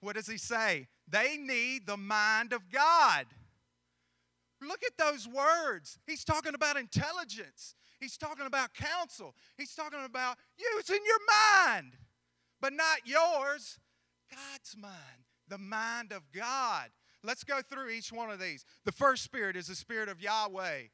What 0.00 0.14
does 0.14 0.28
he 0.28 0.38
say? 0.38 0.86
They 1.08 1.36
need 1.36 1.86
the 1.86 1.96
mind 1.96 2.52
of 2.52 2.70
God. 2.70 3.26
Look 4.62 4.82
at 4.84 4.96
those 4.96 5.26
words. 5.26 5.98
He's 6.06 6.24
talking 6.24 6.54
about 6.54 6.76
intelligence. 6.76 7.74
He's 7.98 8.16
talking 8.16 8.46
about 8.46 8.74
counsel. 8.74 9.34
He's 9.58 9.74
talking 9.74 10.04
about 10.04 10.38
using 10.56 11.00
your 11.04 11.18
mind, 11.66 11.96
but 12.60 12.72
not 12.72 13.00
yours, 13.04 13.78
God's 14.30 14.76
mind, 14.78 15.26
the 15.48 15.58
mind 15.58 16.12
of 16.12 16.30
God. 16.32 16.90
Let's 17.22 17.44
go 17.44 17.60
through 17.60 17.90
each 17.90 18.12
one 18.12 18.30
of 18.30 18.38
these. 18.38 18.64
The 18.84 18.92
first 18.92 19.24
spirit 19.24 19.56
is 19.56 19.66
the 19.66 19.74
spirit 19.74 20.08
of 20.08 20.22
Yahweh. 20.22 20.84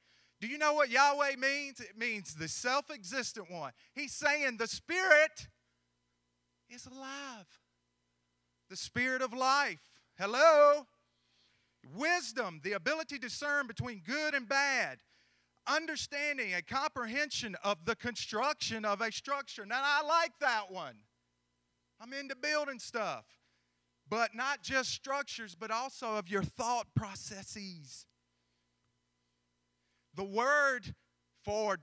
Do 0.47 0.53
you 0.53 0.59
know 0.59 0.75
what 0.75 0.91
Yahweh 0.91 1.35
means? 1.41 1.81
It 1.81 1.99
means 1.99 2.37
the 2.37 2.47
self 2.47 2.89
existent 2.89 3.51
one. 3.51 3.73
He's 3.95 4.13
saying 4.13 4.59
the 4.59 4.69
spirit 4.69 5.49
is 6.71 6.87
alive, 6.87 7.47
the 8.71 8.77
spirit 8.77 9.23
of 9.23 9.33
life. 9.33 9.81
Hello? 10.17 10.87
Wisdom, 11.97 12.61
the 12.63 12.75
ability 12.75 13.17
to 13.17 13.23
discern 13.23 13.67
between 13.67 14.03
good 14.07 14.35
and 14.35 14.49
bad. 14.49 14.99
Understanding, 15.67 16.53
and 16.55 16.65
comprehension 16.65 17.57
of 17.65 17.85
the 17.85 17.97
construction 17.97 18.85
of 18.85 19.01
a 19.01 19.11
structure. 19.11 19.67
Now, 19.67 19.83
I 19.83 20.07
like 20.07 20.39
that 20.41 20.71
one. 20.71 20.95
I'm 22.01 22.13
into 22.13 22.37
building 22.37 22.79
stuff 22.79 23.25
but 24.09 24.37
not 24.37 24.63
just 24.63 24.91
structures, 24.91 25.57
but 25.59 25.73
also 25.73 26.15
of 26.15 26.29
your 26.29 26.45
thought 26.45 26.87
processes. 26.95 28.07
The 30.17 30.25
word 30.25 30.95
for 31.45 31.79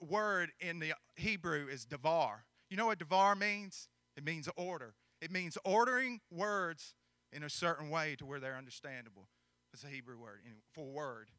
word 0.00 0.50
in 0.60 0.80
the 0.80 0.92
Hebrew 1.14 1.68
is 1.68 1.86
davar. 1.86 2.40
You 2.68 2.76
know 2.76 2.86
what 2.86 2.98
davar 2.98 3.38
means? 3.38 3.88
It 4.16 4.24
means 4.24 4.48
order. 4.56 4.94
It 5.22 5.30
means 5.30 5.56
ordering 5.64 6.20
words 6.30 6.94
in 7.32 7.42
a 7.42 7.50
certain 7.50 7.88
way 7.88 8.16
to 8.18 8.26
where 8.26 8.40
they're 8.40 8.56
understandable. 8.56 9.28
It's 9.72 9.84
a 9.84 9.88
Hebrew 9.88 10.18
word 10.18 10.40
for 10.72 10.84
word. 10.86 11.30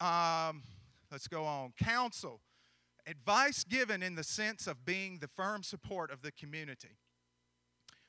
Um, 0.00 0.62
let's 1.10 1.28
go 1.28 1.44
on. 1.44 1.72
Counsel, 1.78 2.40
advice 3.06 3.62
given 3.62 4.02
in 4.02 4.16
the 4.16 4.24
sense 4.24 4.66
of 4.66 4.84
being 4.84 5.18
the 5.18 5.28
firm 5.28 5.62
support 5.62 6.10
of 6.10 6.22
the 6.22 6.32
community. 6.32 6.96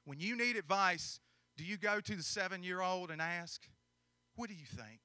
When 0.06 0.20
you 0.20 0.36
need 0.36 0.56
advice, 0.56 1.20
do 1.56 1.64
you 1.64 1.78
go 1.78 2.00
to 2.00 2.16
the 2.16 2.24
seven 2.24 2.64
year 2.64 2.82
old 2.82 3.12
and 3.12 3.22
ask, 3.22 3.68
What 4.36 4.50
do 4.50 4.56
you 4.56 4.66
think? 4.66 5.02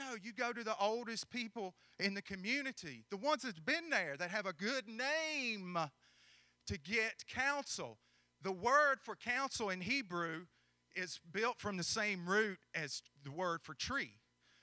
No, 0.00 0.16
you 0.20 0.32
go 0.32 0.54
to 0.54 0.64
the 0.64 0.74
oldest 0.80 1.28
people 1.30 1.74
in 1.98 2.14
the 2.14 2.22
community, 2.22 3.04
the 3.10 3.18
ones 3.18 3.42
that's 3.42 3.60
been 3.60 3.90
there, 3.90 4.16
that 4.18 4.30
have 4.30 4.46
a 4.46 4.52
good 4.54 4.84
name 4.88 5.78
to 6.66 6.78
get 6.78 7.26
counsel. 7.28 7.98
The 8.42 8.50
word 8.50 9.00
for 9.02 9.14
counsel 9.14 9.68
in 9.68 9.82
Hebrew 9.82 10.46
is 10.96 11.20
built 11.30 11.60
from 11.60 11.76
the 11.76 11.84
same 11.84 12.26
root 12.26 12.58
as 12.74 13.02
the 13.22 13.30
word 13.30 13.60
for 13.62 13.74
tree. 13.74 14.14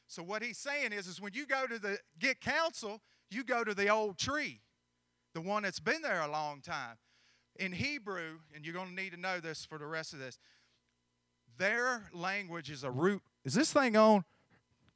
So 0.08 0.24
what 0.24 0.42
he's 0.42 0.58
saying 0.58 0.92
is, 0.92 1.06
is 1.06 1.22
when 1.22 1.34
you 1.36 1.46
go 1.46 1.68
to 1.68 1.78
the 1.78 2.00
get 2.18 2.42
counsel, 2.42 3.02
you 3.30 3.44
go 3.44 3.64
to 3.64 3.76
the 3.76 3.90
old 3.90 4.18
tree, 4.18 4.62
the 5.36 5.42
one 5.42 5.64
that's 5.64 5.80
been 5.80 6.02
there 6.02 6.22
a 6.22 6.32
long 6.32 6.62
time. 6.62 6.98
In 7.58 7.74
Hebrew, 7.74 8.40
and 8.56 8.66
you're 8.66 8.74
going 8.74 8.90
to 8.90 8.94
need 8.94 9.12
to 9.12 9.20
know 9.20 9.40
this 9.40 9.66
for 9.66 9.78
the 9.78 9.86
rest 9.86 10.14
of 10.14 10.20
this, 10.20 10.40
their 11.58 12.10
language 12.12 12.72
is 12.72 12.84
a 12.84 12.92
root. 12.92 13.22
Is 13.46 13.54
this 13.54 13.72
thing 13.72 13.96
on? 13.96 14.26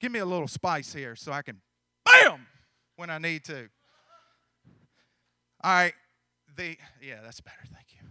Give 0.02 0.12
me 0.12 0.20
a 0.20 0.26
little 0.26 0.48
spice 0.48 0.94
here 0.94 1.16
so 1.16 1.32
I 1.32 1.44
can 1.44 1.62
bam 2.04 2.48
when 2.96 3.12
I 3.12 3.20
need 3.20 3.46
to. 3.46 3.70
All 5.64 5.72
right. 5.72 5.94
The 6.58 6.76
yeah, 7.02 7.20
that's 7.24 7.40
better. 7.40 7.62
Thank 7.72 7.88
you. 7.92 8.08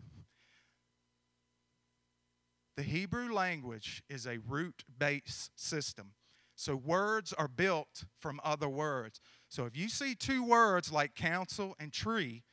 The 2.77 2.85
Hebrew 2.85 3.33
language 3.33 4.03
is 4.09 4.27
a 4.27 4.39
root-based 4.39 5.51
system. 5.61 6.13
So 6.55 6.77
words 6.77 7.33
are 7.33 7.49
built 7.49 8.05
from 8.19 8.41
other 8.45 8.69
words. 8.69 9.21
So 9.49 9.67
if 9.67 9.77
you 9.77 9.89
see 9.89 10.15
two 10.15 10.45
words 10.45 10.93
like 10.93 11.15
counsel 11.15 11.75
and 11.81 11.93
tree, 11.93 12.45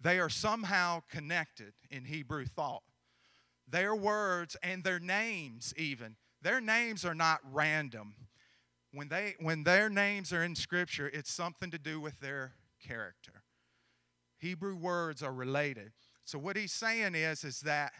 they 0.00 0.18
are 0.18 0.30
somehow 0.30 1.02
connected 1.10 1.74
in 1.90 2.06
Hebrew 2.06 2.46
thought 2.46 2.82
their 3.68 3.94
words 3.94 4.56
and 4.62 4.84
their 4.84 5.00
names 5.00 5.74
even 5.76 6.16
their 6.42 6.60
names 6.60 7.04
are 7.04 7.14
not 7.14 7.40
random 7.50 8.14
when 8.92 9.08
they 9.08 9.34
when 9.40 9.64
their 9.64 9.88
names 9.88 10.32
are 10.32 10.42
in 10.42 10.54
scripture 10.54 11.10
it's 11.12 11.32
something 11.32 11.70
to 11.70 11.78
do 11.78 12.00
with 12.00 12.20
their 12.20 12.52
character. 12.86 13.42
Hebrew 14.38 14.76
words 14.76 15.22
are 15.22 15.32
related. 15.32 15.92
So 16.24 16.38
what 16.38 16.56
he's 16.56 16.72
saying 16.72 17.14
is 17.14 17.44
is 17.44 17.60
that 17.60 17.92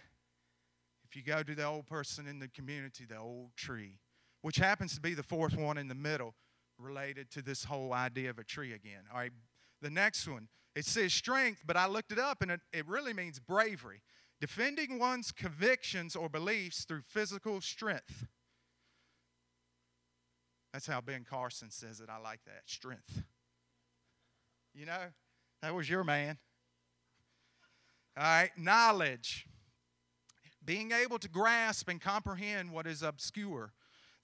if 1.09 1.17
you 1.17 1.23
go 1.23 1.43
to 1.43 1.55
the 1.55 1.65
old 1.65 1.87
person 1.87 2.27
in 2.27 2.39
the 2.39 2.49
community 2.49 3.05
the 3.09 3.19
old 3.19 3.57
tree 3.57 3.99
which 4.43 4.57
happens 4.57 4.95
to 4.95 5.01
be 5.01 5.15
the 5.15 5.23
fourth 5.23 5.57
one 5.57 5.79
in 5.79 5.89
the 5.89 5.95
middle 5.95 6.35
related 6.79 7.31
to 7.33 7.43
this 7.43 7.65
whole 7.65 7.93
idea 7.93 8.31
of 8.31 8.39
a 8.39 8.45
tree 8.45 8.73
again. 8.73 9.05
All 9.13 9.19
right 9.19 9.33
the 9.83 9.91
next 9.91 10.27
one 10.27 10.49
it 10.75 10.85
says 10.85 11.13
strength 11.13 11.63
but 11.67 11.77
i 11.77 11.87
looked 11.87 12.13
it 12.13 12.19
up 12.19 12.43
and 12.43 12.51
it, 12.51 12.61
it 12.73 12.87
really 12.87 13.13
means 13.13 13.39
bravery. 13.39 14.03
Defending 14.41 14.99
one's 14.99 15.33
convictions 15.33 16.15
or 16.15 16.29
beliefs 16.29 16.85
through 16.85 17.03
physical 17.07 17.61
strength. 17.61 18.27
That's 20.77 20.89
how 20.89 21.01
Ben 21.01 21.25
Carson 21.25 21.71
says 21.71 22.01
it. 22.01 22.11
I 22.11 22.19
like 22.19 22.41
that 22.45 22.65
strength. 22.67 23.23
You 24.75 24.85
know, 24.85 25.05
that 25.63 25.75
was 25.75 25.89
your 25.89 26.05
man. 26.05 26.37
All 28.15 28.23
right, 28.23 28.51
knowledge. 28.59 29.47
Being 30.63 30.93
able 30.93 31.19
to 31.21 31.31
grasp 31.31 31.89
and 31.89 31.99
comprehend 31.99 32.73
what 32.73 32.87
is 32.87 33.03
obscure. 33.03 33.73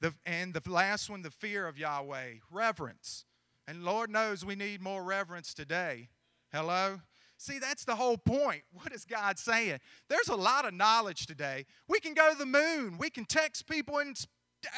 The, 0.03 0.13
and 0.27 0.53
the 0.53 0.61
last 0.71 1.09
one, 1.09 1.23
the 1.23 1.31
fear 1.31 1.67
of 1.67 1.79
Yahweh, 1.79 2.33
reverence. 2.51 3.25
And 3.67 3.83
Lord 3.83 4.11
knows 4.11 4.45
we 4.45 4.55
need 4.55 4.83
more 4.83 5.03
reverence 5.03 5.55
today. 5.55 6.11
Hello? 6.53 7.01
See, 7.39 7.61
that's 7.61 7.87
the 7.87 7.97
whole 7.97 8.19
point. 8.19 8.65
What 8.75 8.93
is 8.93 9.07
God 9.07 9.39
saying? 9.39 9.79
There's 10.11 10.29
a 10.29 10.37
lot 10.37 10.67
of 10.67 10.75
knowledge 10.75 11.25
today. 11.25 11.65
We 11.89 11.99
can 11.99 12.13
go 12.13 12.31
to 12.31 12.39
the 12.39 12.45
moon, 12.45 12.99
we 12.99 13.09
can 13.09 13.25
text 13.25 13.67
people 13.67 14.01
in 14.01 14.13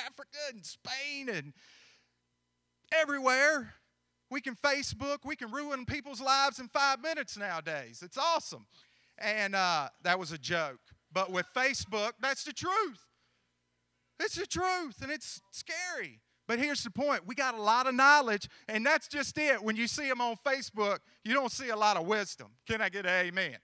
Africa 0.06 0.38
and 0.52 0.64
Spain 0.64 1.28
and 1.28 1.52
everywhere. 2.92 3.74
We 4.30 4.40
can 4.40 4.56
Facebook, 4.56 5.18
we 5.24 5.36
can 5.36 5.50
ruin 5.52 5.84
people's 5.84 6.20
lives 6.20 6.58
in 6.58 6.68
five 6.68 7.00
minutes 7.00 7.36
nowadays. 7.36 8.02
It's 8.04 8.18
awesome. 8.18 8.66
And 9.18 9.54
uh, 9.54 9.90
that 10.02 10.18
was 10.18 10.32
a 10.32 10.38
joke. 10.38 10.80
But 11.12 11.30
with 11.30 11.46
Facebook, 11.54 12.12
that's 12.20 12.44
the 12.44 12.52
truth. 12.52 13.06
It's 14.18 14.34
the 14.34 14.46
truth, 14.46 15.02
and 15.02 15.10
it's 15.10 15.40
scary. 15.50 16.20
But 16.46 16.58
here's 16.58 16.84
the 16.84 16.90
point 16.90 17.26
we 17.26 17.34
got 17.34 17.54
a 17.54 17.60
lot 17.60 17.86
of 17.86 17.94
knowledge, 17.94 18.48
and 18.68 18.84
that's 18.84 19.08
just 19.08 19.38
it. 19.38 19.62
When 19.62 19.76
you 19.76 19.86
see 19.86 20.08
them 20.08 20.20
on 20.20 20.36
Facebook, 20.44 20.98
you 21.24 21.32
don't 21.32 21.50
see 21.50 21.70
a 21.70 21.76
lot 21.76 21.96
of 21.96 22.06
wisdom. 22.06 22.48
Can 22.66 22.80
I 22.80 22.88
get 22.88 23.06
an 23.06 23.26
amen? 23.26 23.56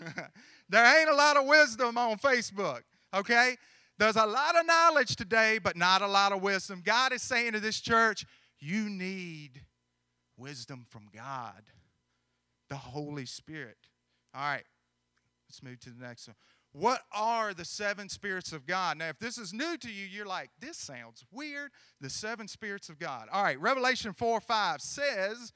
amen. 0.00 0.14
there 0.68 1.00
ain't 1.00 1.10
a 1.10 1.14
lot 1.14 1.36
of 1.36 1.46
wisdom 1.46 1.96
on 1.96 2.18
Facebook, 2.18 2.80
okay? 3.14 3.56
There's 4.00 4.16
a 4.16 4.24
lot 4.24 4.58
of 4.58 4.66
knowledge 4.66 5.14
today, 5.14 5.58
but 5.62 5.76
not 5.76 6.00
a 6.00 6.06
lot 6.06 6.32
of 6.32 6.40
wisdom. 6.40 6.80
God 6.82 7.12
is 7.12 7.20
saying 7.20 7.52
to 7.52 7.60
this 7.60 7.78
church, 7.78 8.24
you 8.58 8.88
need 8.88 9.60
wisdom 10.38 10.86
from 10.88 11.08
God, 11.14 11.64
the 12.70 12.76
Holy 12.76 13.26
Spirit. 13.26 13.76
All 14.34 14.40
right, 14.40 14.64
let's 15.46 15.62
move 15.62 15.80
to 15.80 15.90
the 15.90 16.02
next 16.02 16.28
one. 16.28 16.36
What 16.72 17.02
are 17.12 17.52
the 17.52 17.66
seven 17.66 18.08
spirits 18.08 18.52
of 18.52 18.66
God? 18.66 18.96
Now, 18.96 19.10
if 19.10 19.18
this 19.18 19.36
is 19.36 19.52
new 19.52 19.76
to 19.76 19.90
you, 19.90 20.06
you're 20.06 20.24
like, 20.24 20.48
this 20.58 20.78
sounds 20.78 21.26
weird. 21.30 21.70
The 22.00 22.08
seven 22.08 22.48
spirits 22.48 22.88
of 22.88 22.98
God. 22.98 23.28
All 23.30 23.42
right, 23.42 23.60
Revelation 23.60 24.14
4 24.14 24.40
5 24.40 24.80
says, 24.80 25.52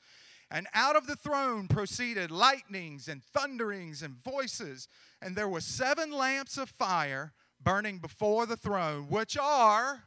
And 0.50 0.66
out 0.74 0.96
of 0.96 1.06
the 1.06 1.16
throne 1.16 1.66
proceeded 1.66 2.30
lightnings 2.30 3.08
and 3.08 3.24
thunderings 3.24 4.02
and 4.02 4.14
voices, 4.14 4.86
and 5.22 5.34
there 5.34 5.48
were 5.48 5.62
seven 5.62 6.10
lamps 6.12 6.58
of 6.58 6.68
fire 6.68 7.32
burning 7.64 7.98
before 7.98 8.46
the 8.46 8.56
throne, 8.56 9.06
which 9.08 9.36
are 9.36 10.04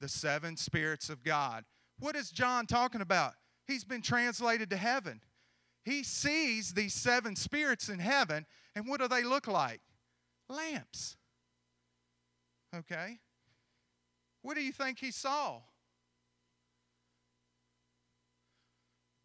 the 0.00 0.08
seven 0.08 0.56
spirits 0.56 1.08
of 1.08 1.22
God. 1.22 1.64
What 1.98 2.16
is 2.16 2.30
John 2.30 2.66
talking 2.66 3.00
about? 3.00 3.34
He's 3.66 3.84
been 3.84 4.02
translated 4.02 4.70
to 4.70 4.76
heaven. 4.76 5.20
he 5.84 6.02
sees 6.02 6.74
these 6.74 6.92
seven 6.92 7.36
spirits 7.36 7.88
in 7.88 8.00
heaven, 8.00 8.46
and 8.74 8.86
what 8.86 9.00
do 9.00 9.08
they 9.08 9.22
look 9.22 9.46
like? 9.46 9.80
Lamps. 10.48 11.16
Okay? 12.74 13.18
What 14.42 14.56
do 14.56 14.62
you 14.62 14.72
think 14.72 14.98
he 14.98 15.10
saw? 15.10 15.60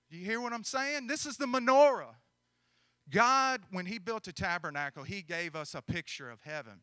You 0.09 0.23
hear 0.23 0.39
what 0.39 0.53
I'm 0.53 0.63
saying? 0.63 1.07
This 1.07 1.25
is 1.25 1.37
the 1.37 1.45
menorah. 1.45 2.15
God, 3.09 3.61
when 3.71 3.85
he 3.85 3.99
built 3.99 4.27
a 4.27 4.33
tabernacle, 4.33 5.03
he 5.03 5.21
gave 5.21 5.55
us 5.55 5.75
a 5.75 5.81
picture 5.81 6.29
of 6.29 6.41
heaven. 6.41 6.81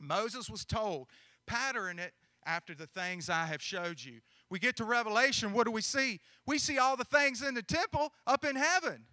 Moses 0.00 0.48
was 0.48 0.64
told, 0.64 1.08
pattern 1.46 1.98
it 1.98 2.12
after 2.46 2.74
the 2.74 2.86
things 2.86 3.28
I 3.28 3.46
have 3.46 3.62
showed 3.62 4.02
you. 4.02 4.20
We 4.48 4.58
get 4.58 4.76
to 4.76 4.84
Revelation, 4.84 5.52
what 5.52 5.64
do 5.64 5.70
we 5.70 5.82
see? 5.82 6.20
We 6.46 6.58
see 6.58 6.78
all 6.78 6.96
the 6.96 7.04
things 7.04 7.42
in 7.42 7.54
the 7.54 7.62
temple 7.62 8.12
up 8.26 8.44
in 8.44 8.56
heaven. 8.56 9.04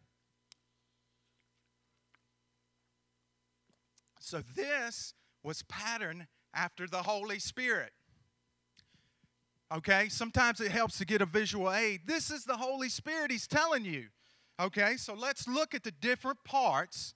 So 4.19 4.41
this 4.55 5.13
was 5.43 5.61
patterned 5.63 6.27
after 6.53 6.87
the 6.87 7.03
Holy 7.03 7.39
Spirit. 7.39 7.91
Okay, 9.73 10.07
sometimes 10.09 10.61
it 10.61 10.71
helps 10.71 10.97
to 10.97 11.05
get 11.05 11.21
a 11.21 11.25
visual 11.25 11.71
aid. 11.71 12.01
This 12.05 12.31
is 12.31 12.45
the 12.45 12.57
Holy 12.57 12.89
Spirit, 12.89 13.31
He's 13.31 13.47
telling 13.47 13.85
you. 13.85 14.07
Okay, 14.59 14.97
so 14.97 15.13
let's 15.13 15.47
look 15.47 15.75
at 15.75 15.83
the 15.83 15.91
different 15.91 16.43
parts 16.43 17.13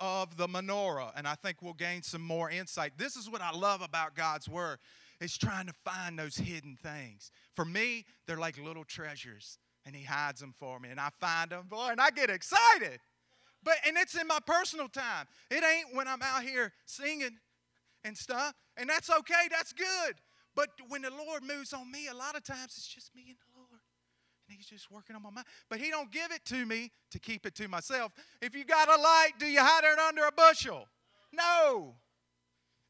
of 0.00 0.36
the 0.36 0.46
menorah, 0.46 1.12
and 1.16 1.28
I 1.28 1.34
think 1.34 1.62
we'll 1.62 1.74
gain 1.74 2.02
some 2.02 2.22
more 2.22 2.50
insight. 2.50 2.92
This 2.96 3.16
is 3.16 3.28
what 3.28 3.42
I 3.42 3.50
love 3.52 3.82
about 3.82 4.14
God's 4.14 4.48
Word. 4.48 4.78
It's 5.20 5.36
trying 5.36 5.66
to 5.66 5.74
find 5.84 6.18
those 6.18 6.36
hidden 6.36 6.78
things. 6.82 7.30
For 7.54 7.64
me, 7.64 8.06
they're 8.26 8.38
like 8.38 8.58
little 8.58 8.84
treasures, 8.84 9.58
and 9.84 9.94
He 9.94 10.02
hides 10.02 10.40
them 10.40 10.54
for 10.58 10.80
me, 10.80 10.88
and 10.88 10.98
I 10.98 11.10
find 11.20 11.50
them, 11.50 11.66
boy, 11.68 11.88
and 11.90 12.00
I 12.00 12.10
get 12.10 12.30
excited. 12.30 13.00
But 13.62 13.74
and 13.86 13.96
it's 13.98 14.14
in 14.14 14.26
my 14.26 14.38
personal 14.46 14.88
time. 14.88 15.26
It 15.50 15.62
ain't 15.62 15.94
when 15.94 16.08
I'm 16.08 16.22
out 16.22 16.42
here 16.42 16.72
singing 16.86 17.38
and 18.02 18.16
stuff, 18.16 18.54
and 18.76 18.88
that's 18.88 19.10
okay. 19.10 19.48
That's 19.50 19.74
good. 19.74 20.14
But 20.56 20.70
when 20.88 21.02
the 21.02 21.10
Lord 21.10 21.42
moves 21.44 21.72
on 21.72 21.90
me, 21.90 22.08
a 22.08 22.14
lot 22.14 22.36
of 22.36 22.42
times 22.42 22.74
it's 22.76 22.88
just 22.88 23.14
me 23.14 23.24
and 23.28 23.36
He's 24.50 24.66
just 24.66 24.90
working 24.90 25.16
on 25.16 25.22
my 25.22 25.30
mind. 25.30 25.46
But 25.68 25.80
He 25.80 25.90
don't 25.90 26.10
give 26.10 26.30
it 26.32 26.44
to 26.46 26.66
me 26.66 26.90
to 27.10 27.18
keep 27.18 27.46
it 27.46 27.54
to 27.56 27.68
myself. 27.68 28.12
If 28.40 28.54
you 28.54 28.64
got 28.64 28.88
a 28.88 29.00
light, 29.00 29.32
do 29.38 29.46
you 29.46 29.60
hide 29.60 29.84
it 29.84 29.98
under 29.98 30.24
a 30.24 30.32
bushel? 30.32 30.86
No. 31.32 31.94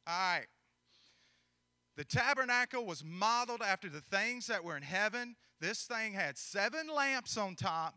All 0.07 0.35
right. 0.37 0.47
The 1.97 2.05
tabernacle 2.05 2.87
was 2.87 3.05
modeled 3.05 3.61
after 3.63 3.89
the 3.89 4.01
things 4.01 4.47
that 4.47 4.65
were 4.65 4.77
in 4.77 4.83
heaven. 4.83 5.37
This 5.61 5.83
thing 5.83 6.15
had 6.15 6.39
seven 6.39 6.89
lamps 6.89 7.37
on 7.37 7.57
top, 7.57 7.97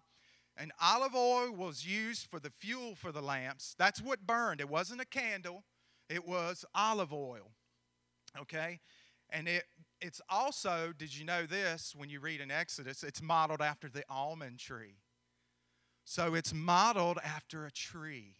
and 0.58 0.74
olive 0.82 1.16
oil 1.16 1.54
was 1.54 1.88
used 1.88 2.28
for 2.30 2.40
the 2.40 2.50
fuel 2.50 2.96
for 2.96 3.14
the 3.14 3.22
lamps. 3.22 3.76
That's 3.78 4.02
what 4.02 4.28
burned. 4.28 4.60
It 4.60 4.68
wasn't 4.68 5.00
a 5.00 5.06
candle, 5.06 5.64
it 6.10 6.28
was 6.28 6.66
olive 6.76 7.14
oil. 7.14 7.52
Okay? 8.38 8.82
And 9.30 9.48
it, 9.48 9.64
it's 10.04 10.22
also, 10.30 10.94
did 10.96 11.18
you 11.18 11.26
know 11.26 11.46
this 11.46 11.96
when 11.98 12.10
you 12.10 12.20
read 12.20 12.42
in 12.42 12.52
Exodus? 12.52 13.04
It's 13.04 13.22
modeled 13.22 13.62
after 13.62 13.90
the 13.90 14.04
almond 14.10 14.60
tree. 14.60 14.98
So 16.06 16.36
it's 16.36 16.54
modeled 16.54 17.18
after 17.24 17.66
a 17.66 17.72
tree. 17.72 18.36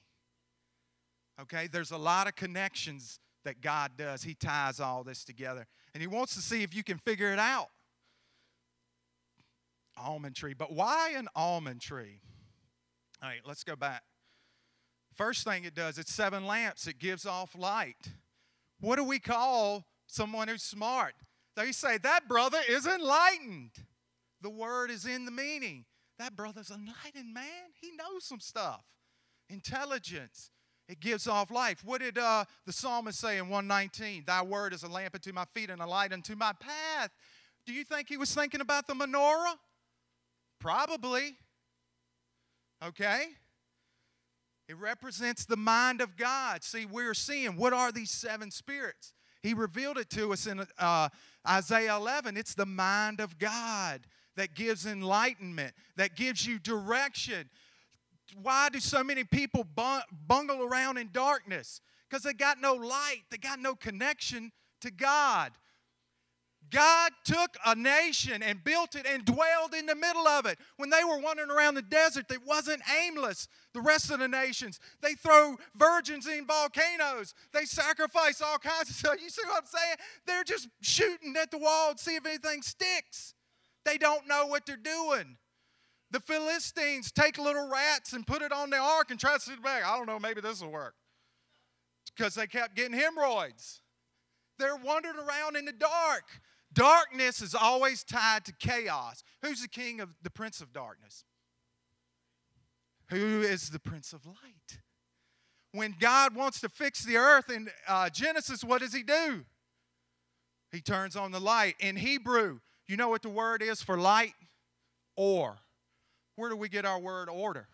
Okay, 1.42 1.68
there's 1.68 1.92
a 1.92 1.98
lot 1.98 2.28
of 2.28 2.36
connections 2.36 3.20
that 3.46 3.62
God 3.62 3.92
does. 3.98 4.24
He 4.24 4.36
ties 4.36 4.80
all 4.80 5.04
this 5.04 5.24
together. 5.24 5.66
And 5.94 6.02
He 6.02 6.08
wants 6.08 6.36
to 6.36 6.42
see 6.42 6.64
if 6.64 6.76
you 6.76 6.84
can 6.84 6.98
figure 6.98 7.32
it 7.34 7.40
out. 7.40 7.70
Almond 9.98 10.36
tree. 10.36 10.54
But 10.54 10.74
why 10.74 11.14
an 11.16 11.28
almond 11.36 11.82
tree? 11.82 12.20
All 13.22 13.30
right, 13.30 13.42
let's 13.46 13.64
go 13.64 13.76
back. 13.76 14.04
First 15.16 15.44
thing 15.44 15.64
it 15.64 15.76
does, 15.76 15.98
it's 15.98 16.12
seven 16.12 16.46
lamps, 16.46 16.88
it 16.88 17.00
gives 17.00 17.26
off 17.26 17.56
light. 17.58 18.10
What 18.80 18.98
do 18.98 19.04
we 19.04 19.20
call 19.20 19.86
someone 20.14 20.48
who's 20.48 20.64
smart. 20.64 21.14
They 21.56 21.72
say, 21.72 21.98
That 21.98 22.28
brother 22.28 22.60
is 22.68 22.86
enlightened. 22.86 23.72
The 24.42 24.50
word 24.50 24.92
is 24.92 25.06
in 25.06 25.26
the 25.26 25.32
meaning. 25.32 25.86
That 26.20 26.36
brother's 26.36 26.70
enlightened, 26.70 27.34
man. 27.34 27.72
He 27.82 27.92
knows 27.92 28.26
some 28.26 28.40
stuff. 28.40 28.84
Intelligence. 29.50 30.52
It 30.90 31.00
gives 31.00 31.28
off 31.28 31.50
life. 31.50 31.82
What 31.86 32.02
did 32.02 32.18
uh, 32.18 32.44
the 32.66 32.74
psalmist 32.74 33.20
say 33.20 33.38
in 33.38 33.50
119? 33.50 34.24
Thy 34.28 34.42
word 34.42 34.74
is 34.74 34.84
a 34.84 34.88
lamp 34.88 35.16
unto 35.16 35.32
my 35.32 35.46
feet 35.46 35.70
and 35.70 35.82
a 35.82 35.88
light 35.88 36.12
unto 36.12 36.36
my 36.36 36.52
path. 36.60 37.10
Do 37.66 37.74
you 37.74 37.86
think 37.86 38.10
he 38.10 38.18
was 38.18 38.34
thinking 38.34 38.60
about 38.60 38.88
the 38.88 38.94
menorah? 38.94 39.56
Probably. 40.60 41.38
Okay? 42.86 43.28
It 44.68 44.78
represents 44.78 45.46
the 45.46 45.58
mind 45.58 46.02
of 46.02 46.18
God. 46.18 46.64
See, 46.64 46.86
we're 46.86 47.14
seeing 47.14 47.56
what 47.56 47.74
are 47.74 47.92
these 47.92 48.12
seven 48.12 48.52
spirits? 48.52 49.14
He 49.44 49.54
revealed 49.54 49.98
it 49.98 50.10
to 50.12 50.32
us 50.32 50.48
in 50.48 50.66
uh, 50.80 51.10
Isaiah 51.48 51.98
11. 51.98 52.38
It's 52.38 52.56
the 52.56 52.66
mind 52.66 53.20
of 53.20 53.38
God 53.38 54.02
that 54.38 54.56
gives 54.56 54.86
enlightenment, 54.86 55.74
that 55.98 56.16
gives 56.16 56.48
you 56.48 56.58
direction. 56.58 57.50
Why 58.42 58.70
do 58.70 58.80
so 58.80 59.04
many 59.04 59.26
people 59.26 59.68
bungle 60.28 60.64
around 60.64 60.98
in 60.98 61.10
darkness? 61.12 61.82
Because 62.10 62.24
they 62.24 62.34
got 62.34 62.62
no 62.62 62.74
light, 62.74 63.24
they 63.30 63.38
got 63.38 63.60
no 63.60 63.76
connection 63.76 64.54
to 64.82 64.90
God. 64.90 65.52
God 66.74 67.12
took 67.24 67.56
a 67.68 67.76
nation 67.76 68.42
and 68.42 68.64
built 68.64 68.96
it 68.96 69.06
and 69.06 69.24
dwelled 69.24 69.76
in 69.78 69.86
the 69.86 69.94
middle 69.94 70.28
of 70.28 70.48
it. 70.48 70.58
When 70.78 70.90
they 70.90 71.04
were 71.04 71.20
wandering 71.20 71.52
around 71.52 71.76
the 71.76 71.84
desert, 71.84 72.26
it 72.32 72.42
wasn't 72.46 72.82
aimless. 73.06 73.48
The 73.76 73.82
rest 73.82 74.10
of 74.10 74.20
the 74.20 74.28
nations, 74.28 74.80
they 75.02 75.14
throw 75.14 75.56
virgins 75.76 76.28
in 76.28 76.48
volcanoes. 76.48 77.36
They 77.54 77.66
sacrifice 77.66 78.42
all 78.42 78.58
kinds 78.58 78.90
of 78.90 78.96
stuff. 78.96 79.22
You 79.22 79.30
see 79.30 79.44
what 79.46 79.62
I'm 79.62 79.68
saying? 79.68 79.96
They're 80.26 80.44
just 80.44 80.68
shooting 80.82 81.36
at 81.40 81.52
the 81.52 81.60
wall 81.60 81.94
to 81.94 82.04
see 82.04 82.16
if 82.16 82.26
anything 82.26 82.64
sticks. 82.64 83.36
They 83.86 84.00
don't 84.00 84.28
know 84.28 84.48
what 84.48 84.66
they're 84.66 84.76
doing. 84.76 85.38
The 86.10 86.22
Philistines 86.22 87.12
take 87.12 87.38
little 87.38 87.70
rats 87.70 88.14
and 88.14 88.26
put 88.26 88.42
it 88.42 88.52
on 88.52 88.72
the 88.72 88.78
ark 88.78 89.12
and 89.12 89.20
try 89.20 89.36
to 89.36 89.40
sit 89.40 89.62
back. 89.62 89.86
I 89.86 89.96
don't 89.96 90.08
know, 90.08 90.20
maybe 90.20 90.42
this 90.42 90.62
will 90.62 90.72
work. 90.72 90.96
Because 92.16 92.34
they 92.34 92.48
kept 92.48 92.76
getting 92.76 92.98
hemorrhoids. 92.98 93.82
They're 94.58 94.76
wandering 94.76 95.18
around 95.18 95.56
in 95.56 95.66
the 95.66 95.72
dark. 95.72 96.26
Darkness 96.74 97.42
is 97.42 97.54
always 97.54 98.04
tied 98.04 98.46
to 98.46 98.54
chaos. 98.54 99.24
Who's 99.42 99.62
the 99.62 99.68
king 99.68 100.00
of 100.00 100.10
the 100.24 100.30
prince 100.30 100.62
of 100.62 100.74
darkness? 100.74 101.24
Who 103.10 103.42
is 103.42 103.70
the 103.70 103.80
prince 103.80 104.14
of 104.14 104.26
light? 104.26 104.80
When 105.72 105.96
God 106.00 106.36
wants 106.36 106.62
to 106.62 106.70
fix 106.70 107.04
the 107.04 107.18
earth 107.18 107.50
in 107.50 107.70
uh, 107.88 108.10
Genesis, 108.10 108.64
what 108.64 108.82
does 108.82 108.94
he 108.94 109.04
do? 109.04 109.46
He 110.72 110.82
turns 110.82 111.16
on 111.16 111.32
the 111.32 111.40
light. 111.40 111.76
In 111.80 111.96
Hebrew, 111.96 112.60
you 112.88 112.98
know 112.98 113.10
what 113.10 113.22
the 113.22 113.30
word 113.30 113.62
is 113.62 113.82
for 113.82 113.98
light? 113.98 114.34
Or. 115.16 115.58
Where 116.36 116.50
do 116.50 116.56
we 116.56 116.70
get 116.70 116.86
our 116.86 117.00
word 117.00 117.30
order? 117.30 117.68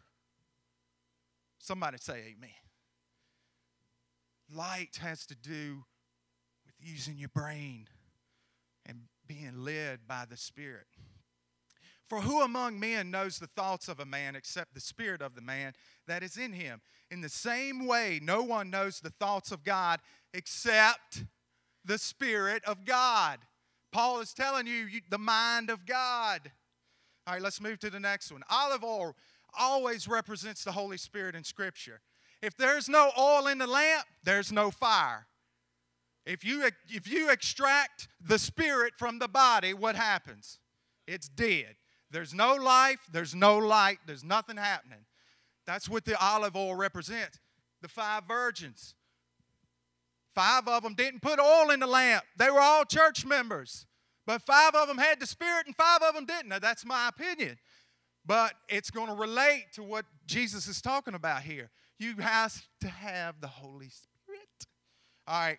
Somebody 1.59 1.97
say 1.99 2.35
amen. 2.35 2.49
Light 4.53 4.99
has 5.01 5.25
to 5.27 5.35
do 5.35 5.83
with 6.65 6.75
using 6.79 7.17
your 7.17 7.29
brain 7.29 7.87
being 9.29 9.63
led 9.63 9.99
by 10.07 10.25
the 10.29 10.35
Spirit. 10.35 10.87
For 12.09 12.21
who 12.21 12.41
among 12.41 12.79
men 12.79 13.11
knows 13.11 13.37
the 13.37 13.47
thoughts 13.47 13.87
of 13.87 13.99
a 13.99 14.05
man 14.05 14.35
except 14.35 14.73
the 14.73 14.81
spirit 14.81 15.21
of 15.21 15.35
the 15.35 15.41
man 15.41 15.73
that 16.07 16.23
is 16.23 16.37
in 16.37 16.53
him? 16.53 16.81
In 17.11 17.21
the 17.21 17.29
same 17.29 17.85
way, 17.85 18.19
no 18.21 18.41
one 18.41 18.71
knows 18.71 18.99
the 18.99 19.11
thoughts 19.11 19.51
of 19.51 19.63
God 19.63 19.99
except 20.33 21.23
the 21.85 21.99
Spirit 21.99 22.63
of 22.65 22.83
God. 22.83 23.39
Paul 23.91 24.19
is 24.21 24.33
telling 24.33 24.65
you, 24.65 24.85
you 24.85 25.01
the 25.09 25.19
mind 25.19 25.69
of 25.69 25.85
God. 25.85 26.51
All 27.27 27.35
right, 27.35 27.41
let's 27.41 27.61
move 27.61 27.79
to 27.79 27.91
the 27.91 27.99
next 27.99 28.31
one. 28.31 28.41
Olive 28.49 28.83
oil 28.83 29.15
always 29.57 30.07
represents 30.07 30.63
the 30.63 30.71
Holy 30.71 30.97
Spirit 30.97 31.35
in 31.35 31.43
Scripture. 31.43 32.01
If 32.41 32.57
there's 32.57 32.89
no 32.89 33.11
oil 33.17 33.47
in 33.47 33.59
the 33.59 33.67
lamp, 33.67 34.05
there's 34.23 34.51
no 34.51 34.71
fire. 34.71 35.27
If 36.29 36.45
you, 36.45 36.69
if 36.87 37.11
you 37.11 37.31
extract 37.31 38.07
the 38.21 38.37
spirit 38.37 38.93
from 38.99 39.17
the 39.17 39.27
body, 39.27 39.73
what 39.73 39.95
happens? 39.95 40.59
It's 41.07 41.27
dead. 41.27 41.75
There's 42.11 42.35
no 42.35 42.53
life, 42.53 42.99
there's 43.11 43.33
no 43.33 43.57
light, 43.57 43.97
there's 44.05 44.23
nothing 44.23 44.55
happening. 44.55 45.05
That's 45.65 45.89
what 45.89 46.05
the 46.05 46.15
olive 46.23 46.55
oil 46.55 46.75
represents. 46.75 47.39
The 47.81 47.87
five 47.87 48.25
virgins. 48.27 48.93
Five 50.35 50.67
of 50.67 50.83
them 50.83 50.93
didn't 50.93 51.23
put 51.23 51.39
oil 51.39 51.71
in 51.71 51.79
the 51.79 51.87
lamp. 51.87 52.23
They 52.37 52.51
were 52.51 52.61
all 52.61 52.85
church 52.85 53.25
members. 53.25 53.87
But 54.27 54.43
five 54.43 54.75
of 54.75 54.87
them 54.87 54.99
had 54.99 55.19
the 55.19 55.25
Spirit 55.25 55.65
and 55.65 55.75
five 55.75 56.03
of 56.03 56.13
them 56.13 56.25
didn't. 56.25 56.49
Now, 56.49 56.59
that's 56.59 56.85
my 56.85 57.07
opinion. 57.07 57.57
But 58.23 58.53
it's 58.67 58.91
going 58.91 59.07
to 59.07 59.15
relate 59.15 59.65
to 59.73 59.83
what 59.83 60.05
Jesus 60.27 60.67
is 60.67 60.79
talking 60.79 61.15
about 61.15 61.41
here. 61.41 61.71
You 61.97 62.17
have 62.17 62.67
to 62.81 62.87
have 62.87 63.41
the 63.41 63.47
Holy 63.47 63.89
Spirit. 63.89 64.67
All 65.27 65.39
right. 65.39 65.57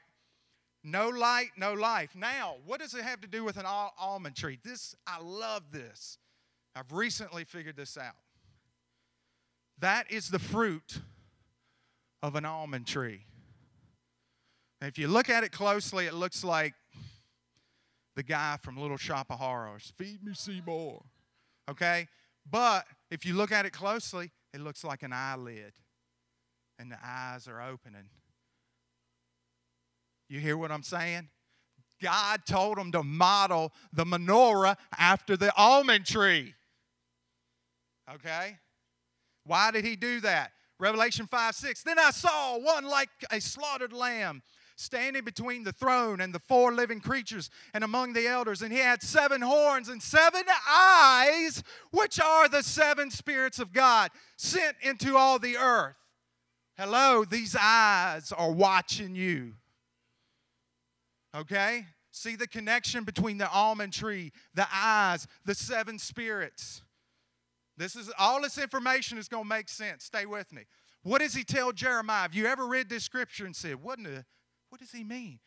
No 0.82 1.08
light, 1.08 1.50
no 1.56 1.74
life. 1.74 2.14
Now, 2.14 2.56
what 2.64 2.80
does 2.80 2.94
it 2.94 3.02
have 3.02 3.20
to 3.20 3.28
do 3.28 3.44
with 3.44 3.56
an 3.56 3.66
almond 3.66 4.36
tree? 4.36 4.58
This, 4.64 4.94
I 5.06 5.20
love 5.20 5.64
this. 5.72 6.18
I've 6.74 6.92
recently 6.92 7.44
figured 7.44 7.76
this 7.76 7.98
out. 7.98 8.14
That 9.78 10.10
is 10.10 10.30
the 10.30 10.38
fruit 10.38 11.00
of 12.22 12.34
an 12.34 12.44
almond 12.44 12.86
tree. 12.86 13.24
if 14.82 14.98
you 14.98 15.08
look 15.08 15.28
at 15.28 15.44
it 15.44 15.52
closely, 15.52 16.06
it 16.06 16.14
looks 16.14 16.44
like 16.44 16.74
the 18.16 18.22
guy 18.22 18.56
from 18.60 18.76
Little 18.76 18.96
Shop 18.96 19.26
of 19.30 19.38
Horrors 19.38 19.92
Feed 19.96 20.22
me 20.22 20.32
Seymour. 20.34 21.02
Okay? 21.70 22.08
But 22.50 22.86
if 23.10 23.24
you 23.24 23.34
look 23.34 23.52
at 23.52 23.66
it 23.66 23.72
closely, 23.72 24.30
it 24.52 24.60
looks 24.60 24.82
like 24.84 25.02
an 25.02 25.12
eyelid, 25.12 25.72
and 26.78 26.90
the 26.90 26.98
eyes 27.04 27.46
are 27.46 27.60
opening. 27.62 28.08
You 30.30 30.38
hear 30.38 30.56
what 30.56 30.70
I'm 30.70 30.84
saying? 30.84 31.28
God 32.00 32.46
told 32.46 32.78
them 32.78 32.92
to 32.92 33.02
model 33.02 33.72
the 33.92 34.04
menorah 34.04 34.76
after 34.96 35.36
the 35.36 35.52
almond 35.56 36.06
tree. 36.06 36.54
Okay? 38.14 38.56
Why 39.44 39.72
did 39.72 39.84
he 39.84 39.96
do 39.96 40.20
that? 40.20 40.52
Revelation 40.78 41.26
5 41.26 41.54
6. 41.56 41.82
Then 41.82 41.98
I 41.98 42.12
saw 42.12 42.58
one 42.58 42.84
like 42.84 43.10
a 43.32 43.40
slaughtered 43.40 43.92
lamb 43.92 44.42
standing 44.76 45.24
between 45.24 45.64
the 45.64 45.72
throne 45.72 46.20
and 46.20 46.32
the 46.32 46.38
four 46.38 46.72
living 46.72 47.00
creatures 47.00 47.50
and 47.74 47.82
among 47.82 48.12
the 48.12 48.28
elders. 48.28 48.62
And 48.62 48.72
he 48.72 48.78
had 48.78 49.02
seven 49.02 49.42
horns 49.42 49.88
and 49.88 50.00
seven 50.00 50.44
eyes, 50.70 51.64
which 51.90 52.20
are 52.20 52.48
the 52.48 52.62
seven 52.62 53.10
spirits 53.10 53.58
of 53.58 53.72
God 53.72 54.10
sent 54.36 54.76
into 54.80 55.16
all 55.16 55.40
the 55.40 55.56
earth. 55.56 55.96
Hello, 56.78 57.24
these 57.24 57.56
eyes 57.60 58.32
are 58.32 58.52
watching 58.52 59.16
you. 59.16 59.54
Okay? 61.36 61.86
See 62.12 62.36
the 62.36 62.48
connection 62.48 63.04
between 63.04 63.38
the 63.38 63.50
almond 63.50 63.92
tree, 63.92 64.32
the 64.54 64.66
eyes, 64.72 65.26
the 65.44 65.54
seven 65.54 65.98
spirits. 65.98 66.82
This 67.76 67.96
is 67.96 68.10
all 68.18 68.42
this 68.42 68.58
information 68.58 69.16
is 69.16 69.28
going 69.28 69.44
to 69.44 69.48
make 69.48 69.68
sense. 69.68 70.04
Stay 70.04 70.26
with 70.26 70.52
me. 70.52 70.62
What 71.02 71.20
does 71.20 71.34
he 71.34 71.44
tell 71.44 71.72
Jeremiah? 71.72 72.22
Have 72.22 72.34
you 72.34 72.46
ever 72.46 72.66
read 72.66 72.90
this 72.90 73.04
scripture 73.04 73.46
and 73.46 73.56
said, 73.56 73.82
what, 73.82 74.02
the, 74.02 74.24
what 74.68 74.80
does 74.80 74.90
he 74.90 75.04
mean? 75.04 75.38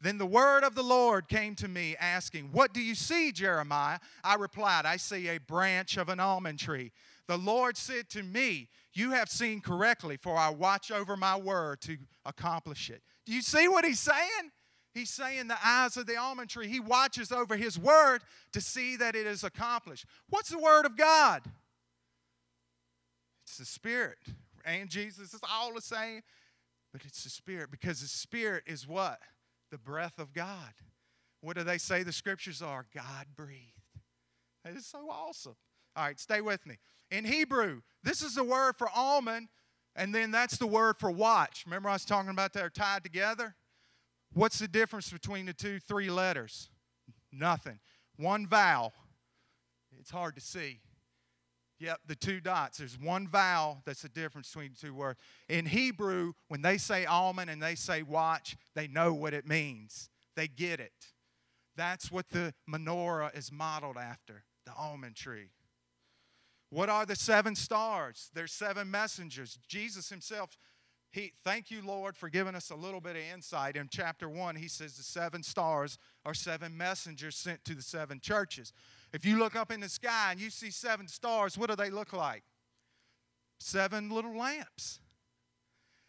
Then 0.00 0.18
the 0.18 0.26
word 0.26 0.64
of 0.64 0.74
the 0.74 0.82
Lord 0.82 1.28
came 1.28 1.54
to 1.56 1.68
me, 1.68 1.94
asking, 1.98 2.48
What 2.50 2.74
do 2.74 2.82
you 2.82 2.96
see, 2.96 3.30
Jeremiah? 3.30 4.00
I 4.24 4.34
replied, 4.34 4.84
I 4.84 4.96
see 4.96 5.28
a 5.28 5.38
branch 5.38 5.96
of 5.96 6.08
an 6.08 6.18
almond 6.18 6.58
tree. 6.58 6.90
The 7.28 7.36
Lord 7.36 7.76
said 7.76 8.08
to 8.10 8.24
me, 8.24 8.68
You 8.92 9.12
have 9.12 9.28
seen 9.28 9.60
correctly, 9.60 10.16
for 10.16 10.36
I 10.36 10.50
watch 10.50 10.90
over 10.90 11.16
my 11.16 11.36
word 11.36 11.80
to 11.82 11.98
accomplish 12.24 12.90
it. 12.90 13.00
Do 13.26 13.32
you 13.32 13.42
see 13.42 13.68
what 13.68 13.84
he's 13.84 14.00
saying? 14.00 14.50
He's 14.94 15.10
saying 15.10 15.48
the 15.48 15.56
eyes 15.64 15.96
of 15.96 16.06
the 16.06 16.16
almond 16.16 16.50
tree. 16.50 16.68
He 16.68 16.80
watches 16.80 17.32
over 17.32 17.56
his 17.56 17.78
word 17.78 18.22
to 18.52 18.60
see 18.60 18.96
that 18.96 19.14
it 19.14 19.26
is 19.26 19.42
accomplished. 19.42 20.04
What's 20.28 20.50
the 20.50 20.58
word 20.58 20.84
of 20.84 20.96
God? 20.96 21.42
It's 23.46 23.56
the 23.56 23.64
Spirit. 23.64 24.18
And 24.64 24.90
Jesus 24.90 25.34
is 25.34 25.40
all 25.50 25.74
the 25.74 25.80
same, 25.80 26.20
but 26.92 27.04
it's 27.04 27.24
the 27.24 27.30
Spirit 27.30 27.70
because 27.70 28.00
the 28.00 28.06
Spirit 28.06 28.64
is 28.66 28.86
what? 28.86 29.18
The 29.70 29.78
breath 29.78 30.18
of 30.18 30.32
God. 30.32 30.74
What 31.40 31.56
do 31.56 31.64
they 31.64 31.78
say 31.78 32.02
the 32.02 32.12
scriptures 32.12 32.62
are? 32.62 32.86
God 32.94 33.26
breathed. 33.34 33.72
That 34.64 34.76
is 34.76 34.86
so 34.86 35.08
awesome. 35.10 35.56
All 35.96 36.04
right, 36.04 36.20
stay 36.20 36.40
with 36.40 36.64
me. 36.66 36.76
In 37.10 37.24
Hebrew, 37.24 37.80
this 38.02 38.22
is 38.22 38.36
the 38.36 38.44
word 38.44 38.76
for 38.76 38.88
almond, 38.94 39.48
and 39.96 40.14
then 40.14 40.30
that's 40.30 40.56
the 40.56 40.66
word 40.66 40.96
for 40.98 41.10
watch. 41.10 41.64
Remember, 41.66 41.88
I 41.88 41.94
was 41.94 42.04
talking 42.04 42.30
about 42.30 42.52
they're 42.52 42.70
tied 42.70 43.02
together? 43.02 43.56
What's 44.34 44.58
the 44.58 44.68
difference 44.68 45.10
between 45.10 45.46
the 45.46 45.52
two, 45.52 45.78
three 45.78 46.10
letters? 46.10 46.70
Nothing. 47.32 47.78
One 48.16 48.46
vowel. 48.46 48.92
It's 49.98 50.10
hard 50.10 50.34
to 50.36 50.40
see. 50.40 50.80
Yep, 51.78 52.00
the 52.06 52.14
two 52.14 52.40
dots. 52.40 52.78
There's 52.78 52.98
one 52.98 53.26
vowel 53.26 53.82
that's 53.84 54.02
the 54.02 54.08
difference 54.08 54.48
between 54.48 54.72
the 54.72 54.86
two 54.86 54.94
words. 54.94 55.18
In 55.48 55.66
Hebrew, 55.66 56.32
when 56.48 56.62
they 56.62 56.78
say 56.78 57.04
almond 57.04 57.50
and 57.50 57.60
they 57.60 57.74
say 57.74 58.02
watch, 58.02 58.56
they 58.74 58.86
know 58.86 59.12
what 59.12 59.34
it 59.34 59.46
means. 59.46 60.08
They 60.36 60.46
get 60.46 60.78
it. 60.80 60.92
That's 61.76 62.12
what 62.12 62.28
the 62.30 62.54
menorah 62.70 63.36
is 63.36 63.50
modeled 63.50 63.96
after 63.96 64.44
the 64.64 64.72
almond 64.72 65.16
tree. 65.16 65.50
What 66.70 66.88
are 66.88 67.04
the 67.04 67.16
seven 67.16 67.54
stars? 67.54 68.30
There's 68.32 68.52
seven 68.52 68.90
messengers. 68.90 69.58
Jesus 69.68 70.08
himself 70.08 70.56
he, 71.12 71.32
thank 71.44 71.70
you, 71.70 71.82
Lord, 71.84 72.16
for 72.16 72.30
giving 72.30 72.54
us 72.54 72.70
a 72.70 72.74
little 72.74 73.00
bit 73.00 73.16
of 73.16 73.22
insight. 73.34 73.76
In 73.76 73.88
chapter 73.90 74.30
1, 74.30 74.56
he 74.56 74.66
says 74.66 74.96
the 74.96 75.02
seven 75.02 75.42
stars 75.42 75.98
are 76.24 76.32
seven 76.32 76.74
messengers 76.74 77.36
sent 77.36 77.62
to 77.66 77.74
the 77.74 77.82
seven 77.82 78.18
churches. 78.18 78.72
If 79.12 79.26
you 79.26 79.38
look 79.38 79.54
up 79.54 79.70
in 79.70 79.80
the 79.80 79.90
sky 79.90 80.28
and 80.30 80.40
you 80.40 80.48
see 80.48 80.70
seven 80.70 81.06
stars, 81.06 81.58
what 81.58 81.68
do 81.68 81.76
they 81.76 81.90
look 81.90 82.14
like? 82.14 82.42
Seven 83.60 84.08
little 84.08 84.34
lamps. 84.34 85.00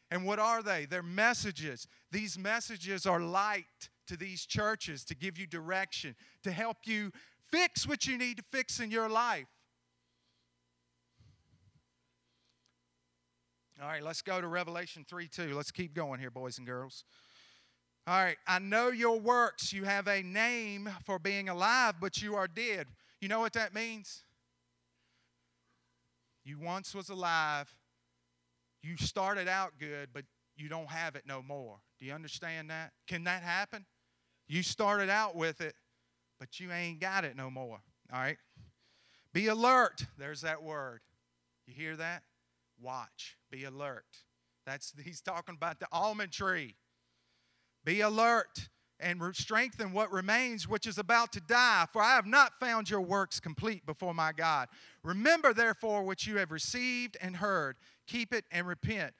And 0.10 0.26
what 0.26 0.40
are 0.40 0.64
they? 0.64 0.86
They're 0.86 1.04
messages. 1.04 1.86
These 2.10 2.38
messages 2.38 3.06
are 3.06 3.20
light 3.20 3.90
to 4.08 4.16
these 4.16 4.46
churches 4.46 5.04
to 5.06 5.16
give 5.16 5.38
you 5.38 5.48
direction, 5.48 6.16
to 6.44 6.52
help 6.52 6.78
you 6.86 7.12
fix 7.52 7.86
what 7.86 8.08
you 8.08 8.18
need 8.18 8.38
to 8.38 8.44
fix 8.44 8.80
in 8.80 8.90
your 8.90 9.10
life. 9.10 9.48
All 13.82 13.88
right, 13.88 14.04
let's 14.04 14.22
go 14.22 14.40
to 14.40 14.48
Revelation 14.48 15.06
3 15.08 15.28
2. 15.28 15.56
Let's 15.56 15.72
keep 15.72 15.94
going 15.94 16.20
here, 16.20 16.30
boys 16.30 16.58
and 16.58 16.68
girls. 16.68 17.04
All 18.06 18.22
right, 18.22 18.38
I 18.46 18.60
know 18.60 18.90
your 18.90 19.20
works. 19.20 19.72
You 19.72 19.86
have 19.86 20.08
a 20.08 20.22
name 20.22 20.90
for 21.06 21.20
being 21.20 21.50
alive, 21.50 21.96
but 22.02 22.22
you 22.22 22.36
are 22.36 22.48
dead. 22.48 22.88
You 23.22 23.30
know 23.30 23.40
what 23.40 23.54
that 23.54 23.74
means? 23.74 24.24
You 26.44 26.60
once 26.60 26.94
was 26.94 27.10
alive. 27.10 27.74
You 28.82 28.98
started 28.98 29.48
out 29.48 29.74
good, 29.80 30.10
but 30.14 30.26
you 30.58 30.68
don't 30.68 30.90
have 30.90 31.16
it 31.16 31.24
no 31.26 31.42
more. 31.42 31.78
Do 32.00 32.06
you 32.06 32.14
understand 32.14 32.70
that? 32.70 32.92
Can 33.08 33.24
that 33.24 33.42
happen? 33.42 33.86
You 34.48 34.62
started 34.62 35.10
out 35.10 35.36
with 35.36 35.62
it, 35.62 35.74
but 36.40 36.60
you 36.60 36.72
ain't 36.72 37.00
got 37.00 37.24
it 37.24 37.38
no 37.38 37.50
more. 37.50 37.80
All 38.12 38.20
right? 38.20 38.38
Be 39.32 39.48
alert. 39.48 40.06
There's 40.18 40.42
that 40.42 40.62
word. 40.62 41.00
You 41.66 41.74
hear 41.74 41.96
that? 41.96 42.24
Watch, 42.84 43.38
be 43.50 43.64
alert. 43.64 44.06
That's 44.66 44.94
he's 45.04 45.22
talking 45.22 45.56
about 45.56 45.80
the 45.80 45.88
almond 45.92 46.32
tree. 46.32 46.76
Be 47.86 48.02
alert 48.02 48.70
and 49.00 49.22
strengthen 49.36 49.92
what 49.92 50.12
remains, 50.12 50.68
which 50.68 50.88
is 50.88 50.98
about 50.98 51.34
to 51.34 51.42
die. 51.42 51.86
For 51.92 52.02
I 52.02 52.16
have 52.16 52.26
not 52.26 52.60
found 52.60 52.90
your 52.90 53.02
works 53.02 53.40
complete 53.40 53.86
before 53.86 54.14
my 54.14 54.32
God. 54.32 54.70
Remember, 55.04 55.54
therefore, 55.54 56.04
what 56.04 56.26
you 56.26 56.38
have 56.38 56.52
received 56.52 57.18
and 57.22 57.36
heard. 57.36 57.76
Keep 58.08 58.34
it 58.34 58.46
and 58.52 58.66
repent. 58.66 59.14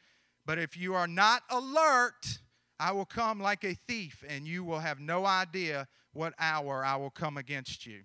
But 0.46 0.60
if 0.60 0.78
you 0.78 0.94
are 0.96 1.08
not 1.08 1.44
alert, 1.50 2.40
I 2.80 2.92
will 2.92 3.06
come 3.06 3.42
like 3.42 3.64
a 3.64 3.76
thief, 3.88 4.24
and 4.28 4.48
you 4.48 4.64
will 4.64 4.80
have 4.80 5.00
no 5.00 5.26
idea 5.26 5.88
what 6.14 6.34
hour 6.40 6.86
I 6.86 6.96
will 6.96 7.10
come 7.10 7.38
against 7.38 7.86
you. 7.86 8.04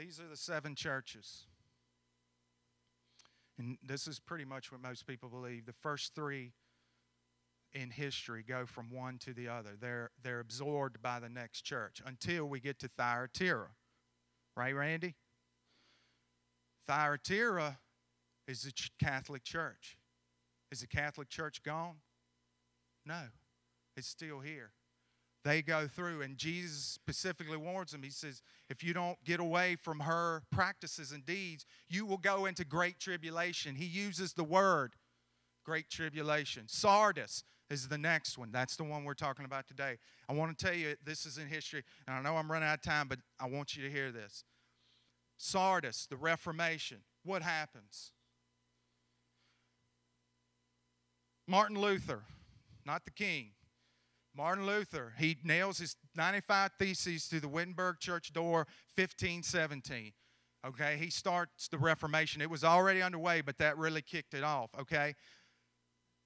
These 0.00 0.18
are 0.18 0.28
the 0.28 0.36
seven 0.36 0.74
churches. 0.74 1.44
And 3.58 3.76
this 3.84 4.06
is 4.06 4.18
pretty 4.18 4.46
much 4.46 4.72
what 4.72 4.80
most 4.80 5.06
people 5.06 5.28
believe. 5.28 5.66
The 5.66 5.74
first 5.74 6.14
three 6.14 6.54
in 7.74 7.90
history 7.90 8.42
go 8.42 8.64
from 8.64 8.88
one 8.90 9.18
to 9.18 9.34
the 9.34 9.48
other. 9.48 9.72
They're, 9.78 10.10
they're 10.22 10.40
absorbed 10.40 11.02
by 11.02 11.20
the 11.20 11.28
next 11.28 11.62
church 11.62 12.00
until 12.06 12.46
we 12.46 12.60
get 12.60 12.78
to 12.78 12.88
Thyatira. 12.88 13.68
Right, 14.56 14.74
Randy? 14.74 15.16
Thyatira 16.88 17.78
is 18.48 18.62
the 18.62 18.72
Catholic 18.98 19.44
Church. 19.44 19.98
Is 20.72 20.80
the 20.80 20.86
Catholic 20.86 21.28
Church 21.28 21.62
gone? 21.62 21.96
No, 23.04 23.24
it's 23.98 24.08
still 24.08 24.40
here 24.40 24.72
they 25.44 25.62
go 25.62 25.86
through. 25.86 26.22
And 26.22 26.36
Jesus 26.36 26.84
specifically 26.84 27.56
warns 27.56 27.92
them. 27.92 28.02
He 28.02 28.10
says, 28.10 28.42
if 28.68 28.82
you 28.84 28.92
don't 28.92 29.22
get 29.24 29.40
away 29.40 29.76
from 29.76 30.00
her 30.00 30.42
practices 30.50 31.12
and 31.12 31.24
deeds, 31.24 31.64
you 31.88 32.04
will 32.06 32.18
go 32.18 32.46
into 32.46 32.64
great 32.64 32.98
tribulation. 32.98 33.74
He 33.74 33.86
uses 33.86 34.32
the 34.32 34.44
word 34.44 34.94
great 35.64 35.88
tribulation. 35.90 36.64
Sardis 36.66 37.44
is 37.68 37.88
the 37.88 37.98
next 37.98 38.36
one. 38.36 38.50
That's 38.50 38.76
the 38.76 38.84
one 38.84 39.04
we're 39.04 39.14
talking 39.14 39.44
about 39.44 39.68
today. 39.68 39.98
I 40.28 40.32
want 40.32 40.56
to 40.56 40.64
tell 40.64 40.74
you, 40.74 40.96
this 41.04 41.26
is 41.26 41.38
in 41.38 41.46
history, 41.46 41.84
and 42.06 42.16
I 42.16 42.22
know 42.22 42.36
I'm 42.36 42.50
running 42.50 42.68
out 42.68 42.78
of 42.78 42.82
time, 42.82 43.06
but 43.08 43.18
I 43.38 43.46
want 43.46 43.76
you 43.76 43.84
to 43.84 43.90
hear 43.90 44.10
this. 44.10 44.44
Sardis, 45.38 46.06
the 46.06 46.16
Reformation, 46.16 46.98
what 47.24 47.42
happens? 47.42 48.12
Martin 51.46 51.78
Luther, 51.78 52.22
not 52.84 53.04
the 53.04 53.10
king, 53.10 53.50
Martin 54.34 54.66
Luther, 54.66 55.14
he 55.18 55.36
nails 55.42 55.78
his 55.78 55.96
95 56.16 56.70
Theses 56.78 57.28
to 57.28 57.40
the 57.40 57.48
Wittenberg 57.48 57.98
church 57.98 58.32
door 58.32 58.66
1517. 58.94 60.12
Okay, 60.66 60.96
he 60.98 61.10
starts 61.10 61.68
the 61.68 61.78
Reformation. 61.78 62.42
It 62.42 62.50
was 62.50 62.62
already 62.62 63.02
underway, 63.02 63.40
but 63.40 63.58
that 63.58 63.78
really 63.78 64.02
kicked 64.02 64.34
it 64.34 64.44
off. 64.44 64.70
Okay, 64.78 65.14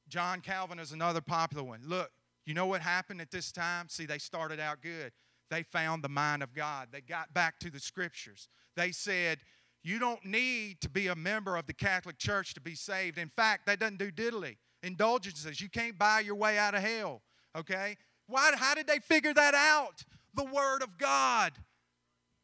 John 0.09 0.40
Calvin 0.40 0.79
is 0.79 0.93
another 0.93 1.21
popular 1.21 1.62
one. 1.62 1.81
Look, 1.87 2.11
you 2.45 2.53
know 2.53 2.67
what 2.67 2.83
happened 2.83 3.21
at 3.21 3.31
this 3.31 3.53
time? 3.53 3.88
See, 3.88 4.07
they 4.07 4.19
started 4.19 4.61
out 4.61 4.83
good. 4.83 5.12
They 5.51 5.62
found 5.62 6.03
the 6.03 6.09
mind 6.09 6.43
of 6.43 6.55
God. 6.55 6.88
They 6.93 7.01
got 7.01 7.33
back 7.33 7.59
to 7.61 7.71
the 7.71 7.81
scriptures. 7.81 8.49
They 8.77 8.93
said, 8.93 9.38
You 9.83 9.99
don't 9.99 10.25
need 10.25 10.81
to 10.81 10.88
be 10.88 11.07
a 11.07 11.14
member 11.14 11.57
of 11.57 11.67
the 11.67 11.73
Catholic 11.73 12.19
Church 12.19 12.55
to 12.55 12.61
be 12.61 12.75
saved. 12.75 13.19
In 13.19 13.29
fact, 13.29 13.67
that 13.67 13.79
doesn't 13.79 13.99
do 13.99 14.11
diddly. 14.11 14.57
Indulgences, 14.83 15.61
you 15.61 15.71
can't 15.71 15.99
buy 15.99 16.21
your 16.21 16.35
way 16.35 16.59
out 16.59 16.75
of 16.75 16.83
hell. 16.83 17.23
Okay? 17.57 17.97
Why, 18.27 18.53
how 18.57 18.75
did 18.75 18.87
they 18.87 18.99
figure 18.99 19.35
that 19.35 19.55
out? 19.55 20.05
The 20.35 20.45
Word 20.45 20.83
of 20.83 20.99
God. 20.99 21.53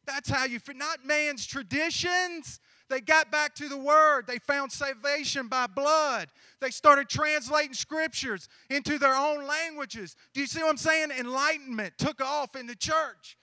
That's 0.05 0.29
how 0.29 0.45
you, 0.45 0.59
not 0.75 1.05
man's 1.05 1.45
traditions. 1.45 2.59
They 2.89 3.01
got 3.01 3.31
back 3.31 3.55
to 3.55 3.69
the 3.69 3.77
Word. 3.77 4.25
They 4.27 4.37
found 4.39 4.71
salvation 4.71 5.47
by 5.47 5.67
blood. 5.67 6.29
They 6.59 6.69
started 6.69 7.09
translating 7.09 7.73
scriptures 7.73 8.47
into 8.69 8.97
their 8.97 9.15
own 9.15 9.47
languages. 9.47 10.15
Do 10.33 10.41
you 10.41 10.47
see 10.47 10.61
what 10.61 10.69
I'm 10.69 10.77
saying? 10.77 11.11
Enlightenment 11.11 11.93
took 11.97 12.21
off 12.21 12.55
in 12.55 12.67
the 12.67 12.75
church. 12.75 13.37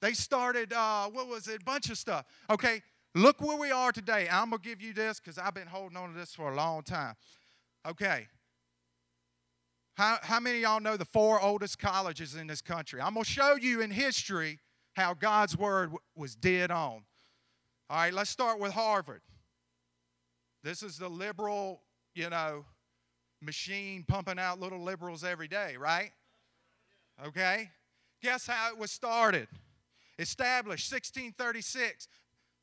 They 0.00 0.12
started, 0.12 0.72
uh, 0.72 1.08
what 1.10 1.28
was 1.28 1.48
it? 1.48 1.60
A 1.60 1.64
bunch 1.64 1.90
of 1.90 1.98
stuff. 1.98 2.24
Okay, 2.48 2.82
look 3.14 3.40
where 3.40 3.58
we 3.58 3.70
are 3.70 3.92
today. 3.92 4.28
I'm 4.30 4.50
going 4.50 4.62
to 4.62 4.68
give 4.68 4.80
you 4.80 4.94
this 4.94 5.20
because 5.20 5.38
I've 5.38 5.54
been 5.54 5.66
holding 5.66 5.96
on 5.96 6.12
to 6.12 6.18
this 6.18 6.34
for 6.34 6.50
a 6.50 6.56
long 6.56 6.82
time. 6.82 7.14
Okay. 7.86 8.26
How, 10.00 10.16
how 10.22 10.40
many 10.40 10.56
of 10.56 10.62
y'all 10.62 10.80
know 10.80 10.96
the 10.96 11.04
four 11.04 11.38
oldest 11.42 11.78
colleges 11.78 12.34
in 12.34 12.46
this 12.46 12.62
country? 12.62 13.02
I'm 13.02 13.12
going 13.12 13.24
to 13.24 13.30
show 13.30 13.56
you 13.56 13.82
in 13.82 13.90
history 13.90 14.58
how 14.94 15.12
God's 15.12 15.58
word 15.58 15.90
was 16.16 16.34
dead 16.34 16.70
on. 16.70 17.02
All 17.90 17.98
right, 17.98 18.10
let's 18.10 18.30
start 18.30 18.58
with 18.58 18.72
Harvard. 18.72 19.20
This 20.64 20.82
is 20.82 20.96
the 20.96 21.10
liberal, 21.10 21.82
you 22.14 22.30
know, 22.30 22.64
machine 23.42 24.02
pumping 24.08 24.38
out 24.38 24.58
little 24.58 24.82
liberals 24.82 25.22
every 25.22 25.48
day, 25.48 25.76
right? 25.78 26.12
Okay? 27.26 27.68
Guess 28.22 28.46
how 28.46 28.72
it 28.72 28.78
was 28.78 28.90
started? 28.90 29.48
Established 30.18 30.90
1636, 30.90 32.08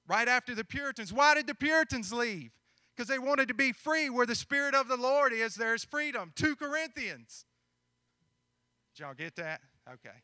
right 0.08 0.28
after 0.28 0.56
the 0.56 0.65
Puritans. 0.65 1.13
Why 1.13 1.36
did 1.36 1.45
the 1.45 1.54
Puritans 1.54 2.12
leave? 2.12 2.50
Because 2.97 3.07
they 3.07 3.19
wanted 3.19 3.47
to 3.49 3.53
be 3.53 3.71
free. 3.71 4.10
Where 4.10 4.25
the 4.25 4.33
Spirit 4.33 4.73
of 4.73 4.88
the 4.88 4.97
Lord 4.97 5.31
is, 5.31 5.53
there's 5.53 5.83
freedom. 5.83 6.31
2 6.36 6.55
Corinthians. 6.55 7.45
Did 8.95 9.03
y'all 9.03 9.13
get 9.13 9.36
that? 9.36 9.62
Okay. 9.88 10.15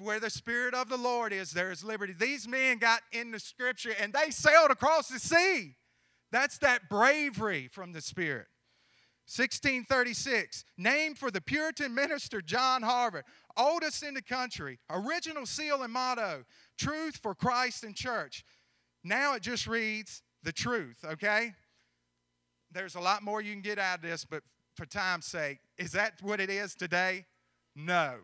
Where 0.00 0.18
the 0.18 0.28
Spirit 0.28 0.74
of 0.74 0.88
the 0.88 0.96
Lord 0.96 1.32
is, 1.32 1.52
there 1.52 1.70
is 1.70 1.84
liberty. 1.84 2.12
These 2.18 2.48
men 2.48 2.78
got 2.78 3.02
in 3.12 3.30
the 3.30 3.38
scripture 3.38 3.92
and 4.00 4.12
they 4.12 4.30
sailed 4.30 4.72
across 4.72 5.08
the 5.08 5.20
sea. 5.20 5.76
That's 6.32 6.58
that 6.58 6.88
bravery 6.90 7.68
from 7.68 7.92
the 7.92 8.00
Spirit. 8.00 8.48
1636, 9.24 10.64
named 10.78 11.18
for 11.18 11.30
the 11.30 11.40
Puritan 11.40 11.94
minister 11.94 12.40
John 12.40 12.82
Harvard, 12.82 13.24
oldest 13.56 14.02
in 14.02 14.14
the 14.14 14.22
country, 14.22 14.78
original 14.90 15.46
seal 15.46 15.82
and 15.82 15.92
motto, 15.92 16.44
truth 16.78 17.18
for 17.18 17.34
Christ 17.34 17.84
and 17.84 17.94
church. 17.94 18.44
Now 19.04 19.34
it 19.34 19.42
just 19.42 19.66
reads 19.66 20.22
the 20.42 20.52
truth, 20.52 21.04
okay? 21.04 21.52
There's 22.72 22.94
a 22.94 23.00
lot 23.00 23.22
more 23.22 23.40
you 23.40 23.52
can 23.52 23.62
get 23.62 23.78
out 23.78 23.96
of 23.96 24.02
this, 24.02 24.24
but 24.24 24.42
for 24.74 24.86
time's 24.86 25.26
sake, 25.26 25.58
is 25.76 25.92
that 25.92 26.14
what 26.22 26.40
it 26.40 26.50
is 26.50 26.74
today? 26.74 27.24
No. 27.74 28.16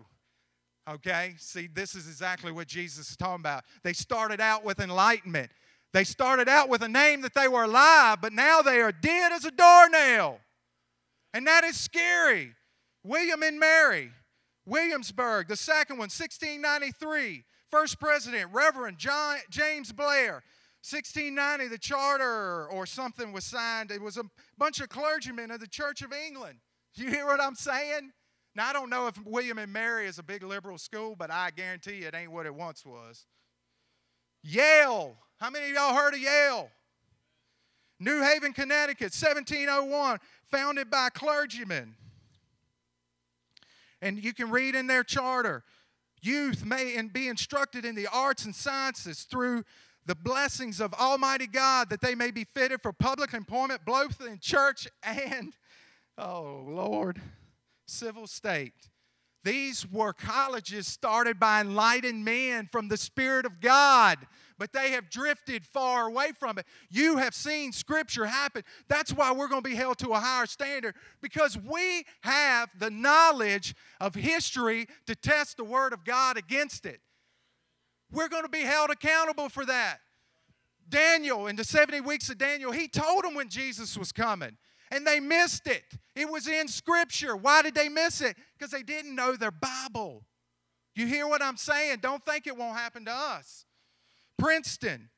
Okay? 0.88 1.34
See, 1.38 1.68
this 1.72 1.94
is 1.94 2.06
exactly 2.06 2.52
what 2.52 2.66
Jesus 2.66 3.10
is 3.10 3.16
talking 3.16 3.40
about. 3.40 3.64
They 3.82 3.92
started 3.92 4.40
out 4.40 4.64
with 4.64 4.80
enlightenment. 4.80 5.50
They 5.92 6.04
started 6.04 6.48
out 6.48 6.68
with 6.68 6.82
a 6.82 6.88
name 6.88 7.20
that 7.22 7.34
they 7.34 7.48
were 7.48 7.64
alive, 7.64 8.18
but 8.20 8.32
now 8.32 8.62
they 8.62 8.80
are 8.80 8.92
dead 8.92 9.32
as 9.32 9.44
a 9.44 9.50
doornail. 9.50 10.40
And 11.32 11.46
that 11.46 11.64
is 11.64 11.78
scary. 11.78 12.52
William 13.04 13.42
and 13.42 13.60
Mary, 13.60 14.10
Williamsburg, 14.66 15.48
the 15.48 15.56
second 15.56 15.96
one, 15.96 16.04
1693. 16.04 17.44
First 17.68 17.98
president, 18.00 18.50
Reverend 18.52 18.98
John 18.98 19.38
James 19.50 19.92
Blair. 19.92 20.42
1690, 20.84 21.68
the 21.68 21.78
charter 21.78 22.68
or 22.68 22.84
something 22.84 23.32
was 23.32 23.44
signed. 23.44 23.90
It 23.90 24.02
was 24.02 24.18
a 24.18 24.24
bunch 24.58 24.80
of 24.80 24.90
clergymen 24.90 25.50
of 25.50 25.60
the 25.60 25.66
Church 25.66 26.02
of 26.02 26.12
England. 26.12 26.58
You 26.94 27.08
hear 27.08 27.24
what 27.24 27.40
I'm 27.40 27.54
saying? 27.54 28.12
Now, 28.54 28.68
I 28.68 28.74
don't 28.74 28.90
know 28.90 29.06
if 29.06 29.16
William 29.24 29.56
and 29.56 29.72
Mary 29.72 30.06
is 30.06 30.18
a 30.18 30.22
big 30.22 30.42
liberal 30.42 30.76
school, 30.76 31.16
but 31.18 31.30
I 31.30 31.52
guarantee 31.56 32.00
you 32.00 32.08
it 32.08 32.14
ain't 32.14 32.30
what 32.30 32.44
it 32.44 32.54
once 32.54 32.84
was. 32.84 33.24
Yale. 34.42 35.16
How 35.40 35.48
many 35.48 35.70
of 35.70 35.72
y'all 35.72 35.94
heard 35.94 36.12
of 36.12 36.20
Yale? 36.20 36.68
New 37.98 38.20
Haven, 38.20 38.52
Connecticut, 38.52 39.14
1701, 39.14 40.18
founded 40.44 40.90
by 40.90 41.08
clergymen. 41.08 41.96
And 44.02 44.22
you 44.22 44.34
can 44.34 44.50
read 44.50 44.74
in 44.74 44.86
their 44.86 45.02
charter 45.02 45.64
youth 46.24 46.64
may 46.64 46.96
and 46.96 47.12
be 47.12 47.28
instructed 47.28 47.84
in 47.84 47.94
the 47.94 48.06
arts 48.06 48.44
and 48.44 48.54
sciences 48.54 49.22
through 49.22 49.64
the 50.06 50.14
blessings 50.14 50.80
of 50.80 50.92
Almighty 50.94 51.46
God 51.46 51.90
that 51.90 52.00
they 52.00 52.14
may 52.14 52.30
be 52.30 52.44
fitted 52.44 52.80
for 52.82 52.92
public 52.92 53.32
employment, 53.32 53.82
both 53.86 54.20
in 54.20 54.38
church 54.38 54.86
and, 55.02 55.54
oh 56.18 56.64
Lord, 56.66 57.20
civil 57.86 58.26
state. 58.26 58.90
These 59.44 59.86
were 59.90 60.14
colleges 60.14 60.86
started 60.86 61.38
by 61.38 61.60
enlightened 61.60 62.24
men 62.24 62.68
from 62.72 62.88
the 62.88 62.96
Spirit 62.96 63.44
of 63.44 63.60
God, 63.60 64.18
but 64.58 64.72
they 64.72 64.92
have 64.92 65.10
drifted 65.10 65.66
far 65.66 66.06
away 66.06 66.32
from 66.38 66.58
it. 66.58 66.64
You 66.88 67.18
have 67.18 67.34
seen 67.34 67.70
Scripture 67.72 68.24
happen. 68.24 68.62
That's 68.88 69.12
why 69.12 69.32
we're 69.32 69.48
going 69.48 69.62
to 69.62 69.68
be 69.68 69.76
held 69.76 69.98
to 69.98 70.10
a 70.10 70.18
higher 70.18 70.46
standard 70.46 70.94
because 71.20 71.58
we 71.58 72.06
have 72.22 72.70
the 72.78 72.90
knowledge 72.90 73.74
of 74.00 74.14
history 74.14 74.86
to 75.06 75.14
test 75.14 75.58
the 75.58 75.64
Word 75.64 75.92
of 75.92 76.04
God 76.04 76.38
against 76.38 76.86
it. 76.86 77.00
We're 78.14 78.28
going 78.28 78.44
to 78.44 78.48
be 78.48 78.60
held 78.60 78.90
accountable 78.90 79.48
for 79.48 79.66
that. 79.66 79.98
Daniel, 80.88 81.48
in 81.48 81.56
the 81.56 81.64
70 81.64 82.00
weeks 82.02 82.30
of 82.30 82.38
Daniel, 82.38 82.70
he 82.70 82.86
told 82.86 83.24
them 83.24 83.34
when 83.34 83.48
Jesus 83.48 83.98
was 83.98 84.12
coming, 84.12 84.56
and 84.90 85.06
they 85.06 85.18
missed 85.18 85.66
it. 85.66 85.82
It 86.14 86.30
was 86.30 86.46
in 86.46 86.68
Scripture. 86.68 87.36
Why 87.36 87.62
did 87.62 87.74
they 87.74 87.88
miss 87.88 88.20
it? 88.20 88.36
Because 88.56 88.70
they 88.70 88.82
didn't 88.82 89.14
know 89.14 89.34
their 89.34 89.50
Bible. 89.50 90.24
You 90.94 91.06
hear 91.06 91.26
what 91.26 91.42
I'm 91.42 91.56
saying? 91.56 91.98
Don't 92.02 92.24
think 92.24 92.46
it 92.46 92.56
won't 92.56 92.76
happen 92.76 93.04
to 93.06 93.12
us. 93.12 93.64
Princeton, 94.38 95.10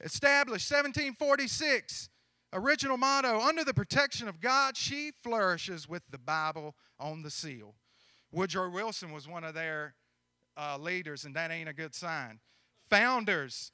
established 0.00 0.70
1746. 0.70 2.08
Original 2.52 2.96
motto 2.96 3.40
Under 3.40 3.64
the 3.64 3.74
protection 3.74 4.28
of 4.28 4.40
God, 4.40 4.76
she 4.76 5.10
flourishes 5.10 5.88
with 5.88 6.02
the 6.10 6.18
Bible 6.18 6.76
on 7.00 7.22
the 7.22 7.30
seal. 7.30 7.74
Woodrow 8.30 8.70
Wilson 8.70 9.12
was 9.12 9.26
one 9.26 9.44
of 9.44 9.54
their 9.54 9.94
uh, 10.56 10.78
leaders, 10.78 11.24
and 11.24 11.34
that 11.36 11.50
ain't 11.50 11.68
a 11.68 11.72
good 11.72 11.94
sign. 11.94 12.40
Founders, 12.90 13.72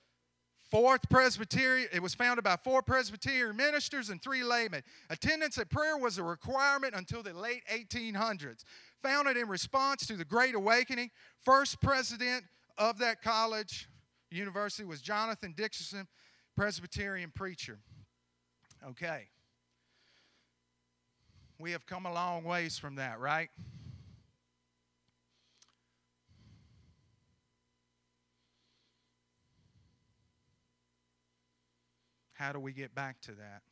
Fourth 0.72 1.06
Presbyterian, 1.10 1.86
it 1.92 2.02
was 2.02 2.14
founded 2.14 2.44
by 2.44 2.56
four 2.56 2.80
Presbyterian 2.80 3.54
ministers 3.54 4.08
and 4.08 4.22
three 4.22 4.42
laymen. 4.42 4.82
Attendance 5.10 5.58
at 5.58 5.68
prayer 5.68 5.98
was 5.98 6.16
a 6.16 6.22
requirement 6.22 6.94
until 6.94 7.22
the 7.22 7.34
late 7.34 7.62
1800s. 7.70 8.64
Founded 9.02 9.36
in 9.36 9.48
response 9.48 10.06
to 10.06 10.16
the 10.16 10.24
Great 10.24 10.54
Awakening, 10.54 11.10
first 11.44 11.78
president 11.82 12.44
of 12.78 12.96
that 13.00 13.20
college, 13.20 13.86
university, 14.30 14.84
was 14.84 15.02
Jonathan 15.02 15.52
Dixon, 15.54 16.08
Presbyterian 16.56 17.30
preacher. 17.34 17.78
Okay. 18.88 19.28
We 21.58 21.72
have 21.72 21.84
come 21.84 22.06
a 22.06 22.12
long 22.14 22.44
ways 22.44 22.78
from 22.78 22.94
that, 22.94 23.20
right? 23.20 23.50
How 32.42 32.50
do 32.50 32.58
we 32.58 32.72
get 32.72 32.92
back 32.92 33.20
to 33.20 33.30
that? 33.30 33.62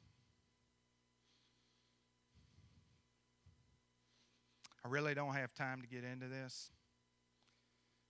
I 4.84 4.88
really 4.88 5.12
don't 5.12 5.34
have 5.34 5.52
time 5.54 5.82
to 5.82 5.88
get 5.88 6.04
into 6.04 6.28
this. 6.28 6.70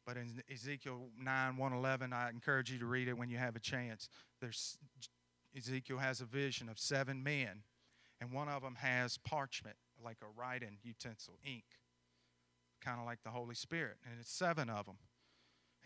But 0.07 0.19
in 0.19 0.43
Ezekiel 0.53 1.09
9, 1.19 1.57
111, 1.57 2.13
I 2.13 2.29
encourage 2.29 2.71
you 2.71 2.79
to 2.79 2.85
read 2.85 3.09
it 3.09 3.17
when 3.17 3.31
you 3.31 3.39
have 3.39 3.57
a 3.57 3.59
chance. 3.59 4.11
There's 4.43 4.77
Ezekiel 5.57 5.97
has 5.97 6.21
a 6.21 6.27
vision 6.27 6.69
of 6.69 6.79
seven 6.79 7.23
men, 7.23 7.63
and 8.21 8.31
one 8.31 8.51
of 8.51 8.61
them 8.61 8.75
has 8.81 9.17
parchment, 9.17 9.77
like 10.05 10.19
a 10.21 10.39
writing 10.39 10.77
utensil, 10.83 11.39
ink, 11.43 11.65
kind 12.85 13.01
of 13.01 13.07
like 13.07 13.21
the 13.25 13.31
Holy 13.31 13.55
Spirit. 13.55 13.97
And 14.05 14.17
it's 14.21 14.31
seven 14.31 14.69
of 14.69 14.85
them. 14.85 14.99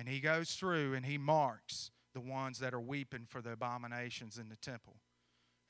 And 0.00 0.08
he 0.08 0.18
goes 0.18 0.50
through 0.54 0.94
and 0.94 1.06
he 1.06 1.16
marks 1.16 1.92
the 2.14 2.20
ones 2.20 2.58
that 2.60 2.72
are 2.72 2.80
weeping 2.80 3.26
for 3.28 3.42
the 3.42 3.52
abominations 3.52 4.38
in 4.38 4.48
the 4.48 4.56
temple. 4.56 4.96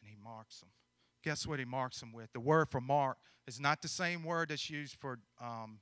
And 0.01 0.11
he 0.11 0.17
marks 0.23 0.61
them. 0.61 0.69
Guess 1.25 1.47
what 1.47 1.59
he 1.59 1.65
marks 1.65 2.01
them 2.01 2.13
with? 2.13 2.33
The 2.33 2.41
word 2.41 2.69
for 2.69 2.81
mark 2.81 3.17
is 3.47 3.59
not 3.59 3.81
the 3.81 3.89
same 3.89 4.23
word 4.23 4.51
that's 4.51 4.69
used 4.69 4.97
for 5.01 5.19
um, 5.41 5.79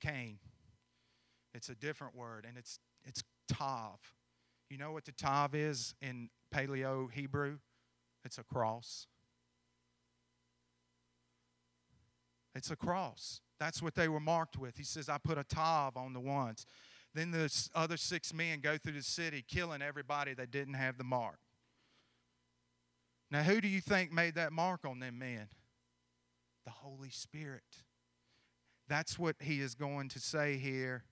Cain. 0.00 0.38
It's 1.54 1.68
a 1.68 1.74
different 1.74 2.16
word, 2.16 2.44
and 2.48 2.58
it's 2.58 2.80
it's 3.04 3.22
tav. 3.46 3.98
You 4.68 4.78
know 4.78 4.90
what 4.90 5.04
the 5.04 5.12
tav 5.12 5.54
is 5.54 5.94
in 6.00 6.30
Paleo 6.52 7.12
Hebrew? 7.12 7.58
It's 8.24 8.38
a 8.38 8.42
cross. 8.42 9.06
It's 12.54 12.70
a 12.70 12.76
cross. 12.76 13.40
That's 13.58 13.82
what 13.82 13.94
they 13.94 14.08
were 14.08 14.20
marked 14.20 14.58
with. 14.58 14.76
He 14.76 14.82
says, 14.82 15.08
I 15.08 15.18
put 15.18 15.38
a 15.38 15.44
tav 15.44 15.96
on 15.96 16.12
the 16.12 16.20
ones. 16.20 16.66
Then 17.14 17.30
the 17.30 17.52
other 17.74 17.96
six 17.96 18.32
men 18.32 18.60
go 18.60 18.78
through 18.78 18.94
the 18.94 19.02
city, 19.02 19.44
killing 19.46 19.82
everybody 19.82 20.34
that 20.34 20.50
didn't 20.50 20.74
have 20.74 20.96
the 20.96 21.04
mark. 21.04 21.38
Now, 23.30 23.42
who 23.42 23.60
do 23.60 23.68
you 23.68 23.80
think 23.80 24.12
made 24.12 24.34
that 24.34 24.52
mark 24.52 24.84
on 24.84 24.98
them 24.98 25.18
men? 25.18 25.48
The 26.64 26.70
Holy 26.70 27.10
Spirit. 27.10 27.62
That's 28.88 29.18
what 29.18 29.36
he 29.40 29.60
is 29.60 29.74
going 29.74 30.08
to 30.10 30.20
say 30.20 30.56
here 30.56 31.04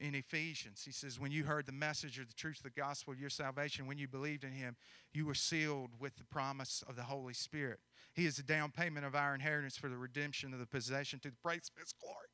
in 0.00 0.14
Ephesians. 0.14 0.82
He 0.84 0.92
says, 0.92 1.18
When 1.18 1.30
you 1.30 1.44
heard 1.44 1.66
the 1.66 1.72
message 1.72 2.18
of 2.18 2.28
the 2.28 2.34
truth 2.34 2.58
of 2.58 2.62
the 2.62 2.80
gospel 2.80 3.12
of 3.12 3.20
your 3.20 3.30
salvation, 3.30 3.86
when 3.86 3.98
you 3.98 4.08
believed 4.08 4.44
in 4.44 4.52
him, 4.52 4.76
you 5.12 5.26
were 5.26 5.34
sealed 5.34 5.90
with 5.98 6.16
the 6.16 6.24
promise 6.24 6.82
of 6.88 6.96
the 6.96 7.02
Holy 7.02 7.34
Spirit. 7.34 7.80
He 8.14 8.26
is 8.26 8.36
the 8.36 8.42
down 8.42 8.70
payment 8.70 9.04
of 9.04 9.14
our 9.14 9.34
inheritance 9.34 9.76
for 9.76 9.88
the 9.88 9.96
redemption 9.96 10.52
of 10.52 10.58
the 10.58 10.66
possession 10.66 11.20
to 11.20 11.30
the 11.30 11.36
praise 11.42 11.70
of 11.74 11.80
his 11.80 11.92
glory. 12.00 12.28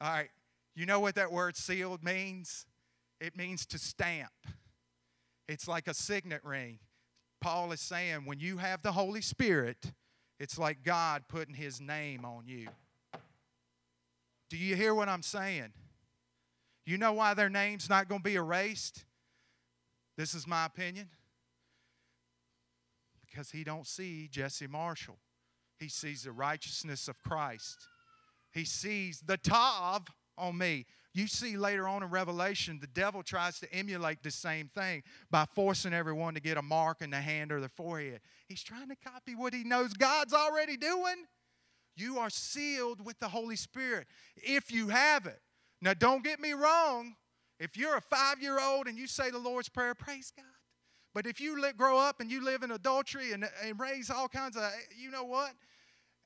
All 0.00 0.10
right, 0.10 0.30
you 0.74 0.86
know 0.86 1.00
what 1.00 1.14
that 1.14 1.32
word 1.32 1.56
sealed 1.56 2.02
means? 2.02 2.66
It 3.20 3.36
means 3.36 3.64
to 3.66 3.78
stamp, 3.78 4.32
it's 5.48 5.68
like 5.68 5.88
a 5.88 5.94
signet 5.94 6.44
ring. 6.44 6.78
Paul 7.40 7.72
is 7.72 7.80
saying, 7.80 8.24
when 8.24 8.40
you 8.40 8.56
have 8.56 8.82
the 8.82 8.92
Holy 8.92 9.20
Spirit, 9.20 9.92
it's 10.40 10.58
like 10.58 10.82
God 10.82 11.24
putting 11.28 11.54
his 11.54 11.80
name 11.80 12.24
on 12.24 12.44
you. 12.46 12.68
Do 14.48 14.56
you 14.56 14.76
hear 14.76 14.94
what 14.94 15.08
I'm 15.08 15.22
saying? 15.22 15.72
You 16.86 16.98
know 16.98 17.12
why 17.12 17.34
their 17.34 17.48
name's 17.48 17.88
not 17.88 18.08
going 18.08 18.20
to 18.20 18.24
be 18.24 18.36
erased? 18.36 19.04
This 20.16 20.34
is 20.34 20.46
my 20.46 20.66
opinion. 20.66 21.08
Because 23.26 23.50
he 23.50 23.64
don't 23.64 23.86
see 23.86 24.28
Jesse 24.30 24.66
Marshall. 24.66 25.18
He 25.78 25.88
sees 25.88 26.22
the 26.22 26.32
righteousness 26.32 27.08
of 27.08 27.22
Christ. 27.22 27.88
He 28.54 28.64
sees 28.64 29.20
the 29.20 29.36
tav 29.36 30.06
on 30.38 30.56
me. 30.56 30.86
You 31.12 31.26
see 31.26 31.56
later 31.56 31.86
on 31.86 32.02
in 32.02 32.10
Revelation, 32.10 32.78
the 32.80 32.88
devil 32.88 33.22
tries 33.22 33.60
to 33.60 33.72
emulate 33.72 34.22
the 34.22 34.30
same 34.30 34.68
thing 34.68 35.02
by 35.30 35.44
forcing 35.44 35.92
everyone 35.92 36.34
to 36.34 36.40
get 36.40 36.56
a 36.56 36.62
mark 36.62 37.02
in 37.02 37.10
the 37.10 37.20
hand 37.20 37.52
or 37.52 37.60
the 37.60 37.68
forehead. 37.68 38.20
He's 38.48 38.62
trying 38.62 38.88
to 38.88 38.96
copy 38.96 39.34
what 39.34 39.54
he 39.54 39.62
knows 39.62 39.92
God's 39.92 40.32
already 40.32 40.76
doing. 40.76 41.26
You 41.96 42.18
are 42.18 42.30
sealed 42.30 43.04
with 43.04 43.20
the 43.20 43.28
Holy 43.28 43.54
Spirit 43.54 44.08
if 44.36 44.72
you 44.72 44.88
have 44.88 45.26
it. 45.26 45.40
Now, 45.80 45.94
don't 45.94 46.24
get 46.24 46.40
me 46.40 46.52
wrong. 46.52 47.14
If 47.60 47.76
you're 47.76 47.96
a 47.96 48.00
five 48.00 48.42
year 48.42 48.58
old 48.60 48.88
and 48.88 48.98
you 48.98 49.06
say 49.06 49.30
the 49.30 49.38
Lord's 49.38 49.68
Prayer, 49.68 49.94
praise 49.94 50.32
God. 50.36 50.46
But 51.14 51.26
if 51.26 51.40
you 51.40 51.64
grow 51.76 51.96
up 51.96 52.20
and 52.20 52.28
you 52.28 52.44
live 52.44 52.64
in 52.64 52.72
adultery 52.72 53.32
and, 53.32 53.48
and 53.64 53.78
raise 53.78 54.10
all 54.10 54.26
kinds 54.26 54.56
of, 54.56 54.64
you 54.98 55.12
know 55.12 55.22
what? 55.22 55.52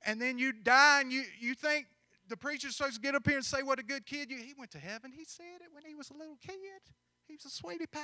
And 0.06 0.22
then 0.22 0.38
you 0.38 0.52
die 0.52 1.02
and 1.02 1.12
you, 1.12 1.24
you 1.38 1.54
think 1.54 1.86
the 2.28 2.36
preacher's 2.36 2.76
supposed 2.76 2.96
to 2.96 3.00
get 3.00 3.14
up 3.14 3.26
here 3.26 3.36
and 3.36 3.44
say 3.44 3.62
what 3.62 3.78
a 3.78 3.82
good 3.82 4.06
kid 4.06 4.30
you 4.30 4.38
He 4.38 4.54
went 4.56 4.70
to 4.72 4.78
heaven. 4.78 5.12
He 5.12 5.24
said 5.24 5.60
it 5.60 5.68
when 5.72 5.84
he 5.84 5.94
was 5.94 6.10
a 6.10 6.14
little 6.14 6.36
kid. 6.40 6.54
He 7.26 7.34
was 7.34 7.44
a 7.44 7.50
sweetie 7.50 7.86
pie. 7.86 8.00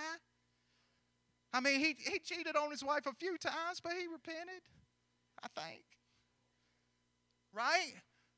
I 1.52 1.60
mean, 1.60 1.78
he, 1.78 1.94
he 1.98 2.18
cheated 2.18 2.56
on 2.56 2.70
his 2.70 2.82
wife 2.82 3.06
a 3.06 3.12
few 3.12 3.38
times, 3.38 3.80
but 3.82 3.92
he 3.92 4.06
repented, 4.06 4.62
I 5.42 5.48
think. 5.60 5.84
Right? 7.52 7.92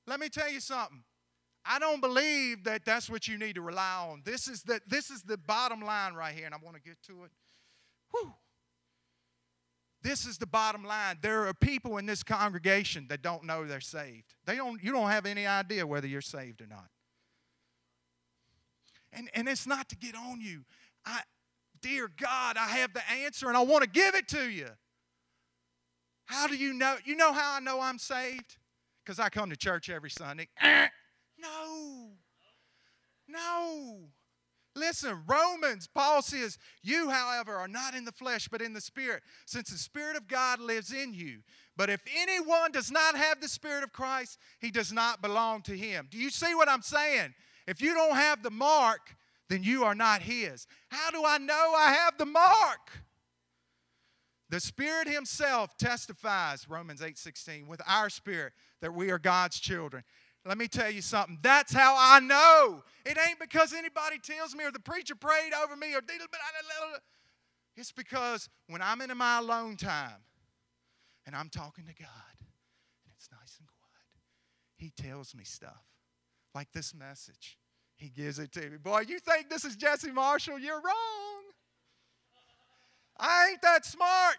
Let 0.06 0.20
me 0.20 0.28
tell 0.28 0.50
you 0.50 0.60
something. 0.60 1.02
I 1.64 1.78
don't 1.78 2.00
believe 2.00 2.64
that 2.64 2.84
that's 2.84 3.10
what 3.10 3.26
you 3.26 3.38
need 3.38 3.54
to 3.54 3.62
rely 3.62 4.06
on. 4.08 4.22
This 4.24 4.46
is 4.46 4.62
the, 4.62 4.80
this 4.86 5.10
is 5.10 5.22
the 5.22 5.36
bottom 5.36 5.80
line 5.80 6.14
right 6.14 6.34
here, 6.34 6.46
and 6.46 6.54
I 6.54 6.58
want 6.62 6.76
to 6.76 6.82
get 6.82 7.02
to 7.06 7.24
it. 7.24 7.30
Whew. 8.10 8.32
This 10.06 10.24
is 10.24 10.38
the 10.38 10.46
bottom 10.46 10.84
line. 10.84 11.18
There 11.20 11.48
are 11.48 11.52
people 11.52 11.98
in 11.98 12.06
this 12.06 12.22
congregation 12.22 13.06
that 13.08 13.22
don't 13.22 13.42
know 13.42 13.66
they're 13.66 13.80
saved. 13.80 14.36
They 14.44 14.54
don't, 14.54 14.80
you 14.80 14.92
don't 14.92 15.10
have 15.10 15.26
any 15.26 15.48
idea 15.48 15.84
whether 15.84 16.06
you're 16.06 16.20
saved 16.20 16.60
or 16.60 16.68
not. 16.68 16.86
And, 19.12 19.28
and 19.34 19.48
it's 19.48 19.66
not 19.66 19.88
to 19.88 19.96
get 19.96 20.14
on 20.14 20.40
you. 20.40 20.62
I, 21.04 21.22
dear 21.82 22.08
God, 22.20 22.56
I 22.56 22.68
have 22.68 22.92
the 22.92 23.02
answer 23.10 23.48
and 23.48 23.56
I 23.56 23.62
want 23.62 23.82
to 23.82 23.90
give 23.90 24.14
it 24.14 24.28
to 24.28 24.48
you. 24.48 24.68
How 26.26 26.46
do 26.46 26.54
you 26.54 26.72
know? 26.72 26.94
You 27.04 27.16
know 27.16 27.32
how 27.32 27.56
I 27.56 27.58
know 27.58 27.80
I'm 27.80 27.98
saved? 27.98 28.58
Because 29.04 29.18
I 29.18 29.28
come 29.28 29.50
to 29.50 29.56
church 29.56 29.90
every 29.90 30.10
Sunday. 30.10 30.46
No. 31.38 32.12
No. 33.28 34.08
Listen, 34.76 35.22
Romans, 35.26 35.88
Paul 35.92 36.20
says, 36.20 36.58
You, 36.82 37.08
however, 37.08 37.54
are 37.56 37.66
not 37.66 37.94
in 37.94 38.04
the 38.04 38.12
flesh, 38.12 38.46
but 38.46 38.60
in 38.60 38.74
the 38.74 38.80
Spirit, 38.80 39.22
since 39.46 39.70
the 39.70 39.78
Spirit 39.78 40.16
of 40.16 40.28
God 40.28 40.60
lives 40.60 40.92
in 40.92 41.14
you. 41.14 41.38
But 41.76 41.88
if 41.88 42.02
anyone 42.14 42.72
does 42.72 42.90
not 42.90 43.16
have 43.16 43.40
the 43.40 43.48
Spirit 43.48 43.82
of 43.82 43.92
Christ, 43.92 44.38
he 44.60 44.70
does 44.70 44.92
not 44.92 45.22
belong 45.22 45.62
to 45.62 45.76
him. 45.76 46.08
Do 46.10 46.18
you 46.18 46.30
see 46.30 46.54
what 46.54 46.68
I'm 46.68 46.82
saying? 46.82 47.34
If 47.66 47.80
you 47.80 47.94
don't 47.94 48.16
have 48.16 48.42
the 48.42 48.50
mark, 48.50 49.16
then 49.48 49.62
you 49.62 49.84
are 49.84 49.94
not 49.94 50.22
his. 50.22 50.66
How 50.90 51.10
do 51.10 51.24
I 51.24 51.38
know 51.38 51.74
I 51.74 51.92
have 51.92 52.18
the 52.18 52.26
mark? 52.26 52.90
The 54.48 54.60
Spirit 54.60 55.08
Himself 55.08 55.76
testifies, 55.76 56.68
Romans 56.68 57.02
8 57.02 57.18
16, 57.18 57.66
with 57.66 57.80
our 57.86 58.08
spirit 58.08 58.52
that 58.80 58.94
we 58.94 59.10
are 59.10 59.18
God's 59.18 59.58
children. 59.58 60.04
Let 60.46 60.58
me 60.58 60.68
tell 60.68 60.90
you 60.90 61.02
something. 61.02 61.38
That's 61.42 61.72
how 61.72 61.96
I 61.98 62.20
know. 62.20 62.84
It 63.04 63.18
ain't 63.28 63.40
because 63.40 63.72
anybody 63.72 64.18
tells 64.22 64.54
me 64.54 64.64
or 64.64 64.70
the 64.70 64.80
preacher 64.80 65.14
prayed 65.14 65.52
over 65.62 65.76
me 65.76 65.94
or 65.94 66.00
it's 67.76 67.92
because 67.92 68.48
when 68.68 68.80
I'm 68.80 69.00
in 69.02 69.16
my 69.16 69.38
alone 69.38 69.76
time 69.76 70.22
and 71.26 71.36
I'm 71.36 71.50
talking 71.50 71.84
to 71.84 71.94
God 71.94 72.38
and 72.40 73.12
it's 73.16 73.28
nice 73.30 73.58
and 73.58 73.68
quiet, 73.68 74.76
He 74.76 74.90
tells 74.90 75.34
me 75.34 75.44
stuff 75.44 75.84
like 76.54 76.72
this 76.72 76.94
message. 76.94 77.58
He 77.96 78.08
gives 78.08 78.38
it 78.38 78.52
to 78.52 78.70
me. 78.70 78.76
Boy, 78.78 79.00
you 79.08 79.18
think 79.18 79.50
this 79.50 79.64
is 79.64 79.76
Jesse 79.76 80.10
Marshall? 80.10 80.58
You're 80.58 80.74
wrong. 80.74 81.42
I 83.18 83.48
ain't 83.50 83.62
that 83.62 83.84
smart. 83.84 84.36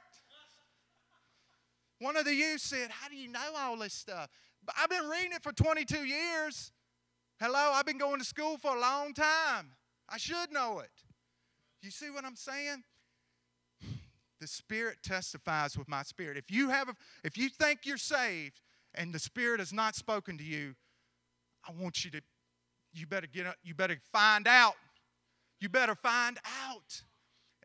One 2.00 2.16
of 2.16 2.26
the 2.26 2.34
youth 2.34 2.62
said, 2.62 2.90
How 2.92 3.10
do 3.10 3.16
you 3.16 3.28
know 3.28 3.40
all 3.58 3.78
this 3.78 3.94
stuff? 3.94 4.30
I've 4.82 4.90
been 4.90 5.08
reading 5.08 5.32
it 5.34 5.44
for 5.44 5.52
22 5.52 6.04
years. 6.04 6.72
Hello, 7.40 7.72
I've 7.74 7.86
been 7.86 7.98
going 7.98 8.20
to 8.20 8.26
school 8.26 8.58
for 8.58 8.76
a 8.76 8.80
long 8.80 9.14
time. 9.14 9.72
I 10.10 10.18
should 10.18 10.52
know 10.52 10.80
it. 10.80 10.90
You 11.82 11.92
see 11.92 12.10
what 12.10 12.26
I'm 12.26 12.36
saying? 12.36 12.84
The 14.40 14.48
Spirit 14.48 14.98
testifies 15.04 15.78
with 15.78 15.88
my 15.88 16.04
spirit. 16.04 16.38
If 16.38 16.52
you 16.52 16.70
have, 16.70 16.90
a, 16.90 16.94
if 17.24 17.38
you 17.38 17.50
think 17.50 17.82
you're 17.86 17.98
saved 17.98 18.62
and 18.94 19.14
the 19.14 19.20
Spirit 19.20 19.60
has 19.60 19.74
not 19.74 19.96
spoken 19.96 20.38
to 20.38 20.44
you, 20.44 20.76
I 21.68 21.72
want 21.72 22.06
you 22.06 22.12
to, 22.12 22.22
you 22.94 23.08
better 23.08 23.28
get, 23.28 23.48
up, 23.48 23.56
you 23.64 23.74
better 23.74 23.98
find 24.12 24.48
out. 24.48 24.76
You 25.60 25.70
better 25.70 25.96
find 25.96 26.38
out. 26.68 27.02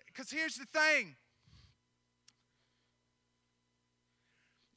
Because 0.07 0.31
here's 0.31 0.57
the 0.57 0.67
thing. 0.67 1.17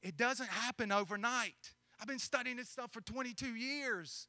It 0.01 0.17
doesn't 0.17 0.49
happen 0.49 0.91
overnight. 0.91 1.74
I've 1.99 2.07
been 2.07 2.19
studying 2.19 2.57
this 2.57 2.69
stuff 2.69 2.91
for 2.91 3.01
22 3.01 3.55
years. 3.55 4.27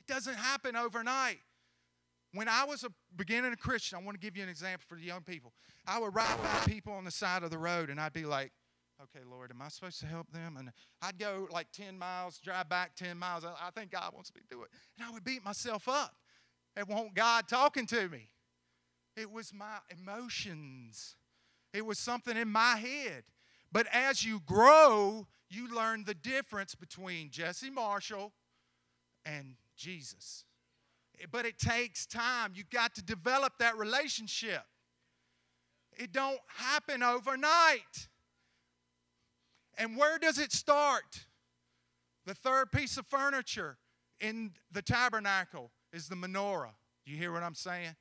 It 0.00 0.12
doesn't 0.12 0.36
happen 0.36 0.76
overnight. 0.76 1.38
When 2.34 2.48
I 2.48 2.64
was 2.64 2.84
a 2.84 2.90
beginning 3.16 3.52
a 3.52 3.56
Christian, 3.56 3.98
I 3.98 4.02
want 4.02 4.20
to 4.20 4.24
give 4.24 4.36
you 4.36 4.42
an 4.42 4.48
example 4.48 4.84
for 4.88 4.96
the 4.96 5.04
young 5.04 5.22
people. 5.22 5.52
I 5.86 5.98
would 5.98 6.14
ride 6.14 6.36
by 6.42 6.70
people 6.70 6.92
on 6.92 7.04
the 7.04 7.10
side 7.10 7.42
of 7.42 7.50
the 7.50 7.58
road 7.58 7.88
and 7.88 8.00
I'd 8.00 8.12
be 8.12 8.26
like, 8.26 8.52
okay, 9.02 9.24
Lord, 9.28 9.50
am 9.50 9.62
I 9.62 9.68
supposed 9.68 10.00
to 10.00 10.06
help 10.06 10.30
them? 10.30 10.56
And 10.58 10.70
I'd 11.00 11.18
go 11.18 11.48
like 11.50 11.68
10 11.72 11.98
miles, 11.98 12.38
drive 12.38 12.68
back 12.68 12.94
10 12.96 13.16
miles. 13.16 13.44
I 13.44 13.70
think 13.70 13.92
God 13.92 14.12
wants 14.14 14.32
me 14.34 14.40
to 14.42 14.46
do 14.54 14.62
it. 14.62 14.70
And 14.98 15.06
I 15.08 15.12
would 15.12 15.24
beat 15.24 15.44
myself 15.44 15.88
up. 15.88 16.14
It 16.76 16.86
won't 16.88 17.14
God 17.14 17.48
talking 17.48 17.86
to 17.86 18.08
me. 18.08 18.28
It 19.16 19.30
was 19.30 19.52
my 19.52 19.78
emotions. 19.90 21.16
It 21.72 21.84
was 21.84 21.98
something 21.98 22.36
in 22.36 22.48
my 22.48 22.76
head. 22.76 23.24
But 23.72 23.86
as 23.92 24.24
you 24.24 24.40
grow, 24.46 25.26
you 25.50 25.74
learn 25.74 26.04
the 26.04 26.14
difference 26.14 26.74
between 26.74 27.30
Jesse 27.30 27.70
Marshall 27.70 28.32
and 29.24 29.54
Jesus. 29.76 30.44
But 31.30 31.46
it 31.46 31.58
takes 31.58 32.06
time. 32.06 32.52
You've 32.54 32.70
got 32.70 32.94
to 32.94 33.02
develop 33.02 33.54
that 33.58 33.76
relationship. 33.76 34.62
It 35.96 36.12
don't 36.12 36.38
happen 36.46 37.02
overnight. 37.02 38.08
And 39.76 39.96
where 39.96 40.18
does 40.18 40.38
it 40.38 40.52
start? 40.52 41.26
The 42.26 42.34
third 42.34 42.70
piece 42.70 42.98
of 42.98 43.06
furniture 43.06 43.78
in 44.20 44.52
the 44.70 44.82
tabernacle 44.82 45.70
is 45.92 46.08
the 46.08 46.14
menorah. 46.14 46.74
You 47.06 47.16
hear 47.16 47.32
what 47.32 47.42
I'm 47.42 47.54
saying? 47.54 47.96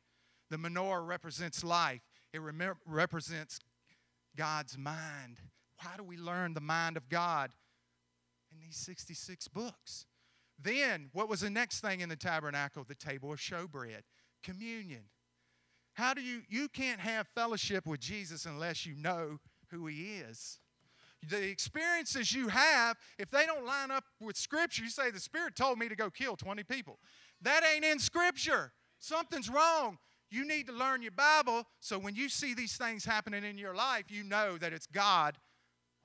The 0.49 0.57
menorah 0.57 1.07
represents 1.07 1.63
life. 1.63 2.01
It 2.33 2.41
represents 2.85 3.59
God's 4.35 4.77
mind 4.77 5.39
how 5.77 5.95
do 5.95 6.03
we 6.03 6.17
learn 6.17 6.53
the 6.53 6.61
mind 6.61 6.97
of 6.97 7.09
God 7.09 7.51
in 8.51 8.59
these 8.59 8.77
66 8.77 9.47
books? 9.47 10.05
Then, 10.59 11.09
what 11.13 11.29
was 11.29 11.41
the 11.41 11.49
next 11.49 11.81
thing 11.81 12.01
in 12.01 12.09
the 12.09 12.15
tabernacle? 12.15 12.83
The 12.83 12.95
table 12.95 13.31
of 13.31 13.39
showbread, 13.39 14.01
communion. 14.43 15.03
How 15.93 16.13
do 16.13 16.21
you, 16.21 16.41
you 16.49 16.67
can't 16.67 16.99
have 16.99 17.27
fellowship 17.27 17.85
with 17.85 17.99
Jesus 17.99 18.45
unless 18.45 18.85
you 18.85 18.95
know 18.95 19.39
who 19.69 19.87
he 19.87 20.17
is. 20.29 20.59
the 21.27 21.49
experiences 21.49 22.31
you 22.31 22.47
have, 22.47 22.97
if 23.19 23.29
they 23.29 23.45
don't 23.45 23.65
line 23.65 23.91
up 23.91 24.03
with 24.19 24.37
Scripture, 24.37 24.83
you 24.83 24.89
say, 24.89 25.11
The 25.11 25.19
Spirit 25.19 25.55
told 25.55 25.77
me 25.77 25.89
to 25.89 25.95
go 25.95 26.09
kill 26.09 26.35
20 26.35 26.63
people. 26.63 26.99
That 27.41 27.63
ain't 27.73 27.85
in 27.85 27.99
Scripture. 27.99 28.71
Something's 28.99 29.49
wrong. 29.49 29.97
You 30.29 30.45
need 30.45 30.67
to 30.67 30.73
learn 30.73 31.01
your 31.01 31.11
Bible 31.11 31.65
so 31.79 31.97
when 31.97 32.15
you 32.15 32.29
see 32.29 32.53
these 32.53 32.75
things 32.77 33.05
happening 33.05 33.43
in 33.43 33.57
your 33.57 33.73
life, 33.73 34.05
you 34.09 34.23
know 34.23 34.57
that 34.57 34.73
it's 34.73 34.87
God 34.87 35.37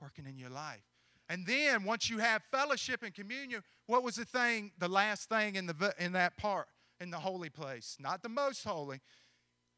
working 0.02 0.26
in 0.26 0.36
your 0.36 0.50
life. 0.50 0.82
And 1.28 1.46
then 1.46 1.84
once 1.84 2.10
you 2.10 2.18
have 2.18 2.42
fellowship 2.50 3.02
and 3.02 3.14
communion, 3.14 3.62
what 3.86 4.02
was 4.02 4.16
the 4.16 4.24
thing, 4.24 4.72
the 4.78 4.88
last 4.88 5.28
thing 5.28 5.54
in, 5.54 5.66
the, 5.66 5.94
in 5.98 6.12
that 6.12 6.36
part, 6.36 6.66
in 7.00 7.10
the 7.10 7.18
holy 7.18 7.48
place? 7.48 7.96
Not 8.00 8.22
the 8.22 8.28
most 8.28 8.64
holy, 8.64 9.00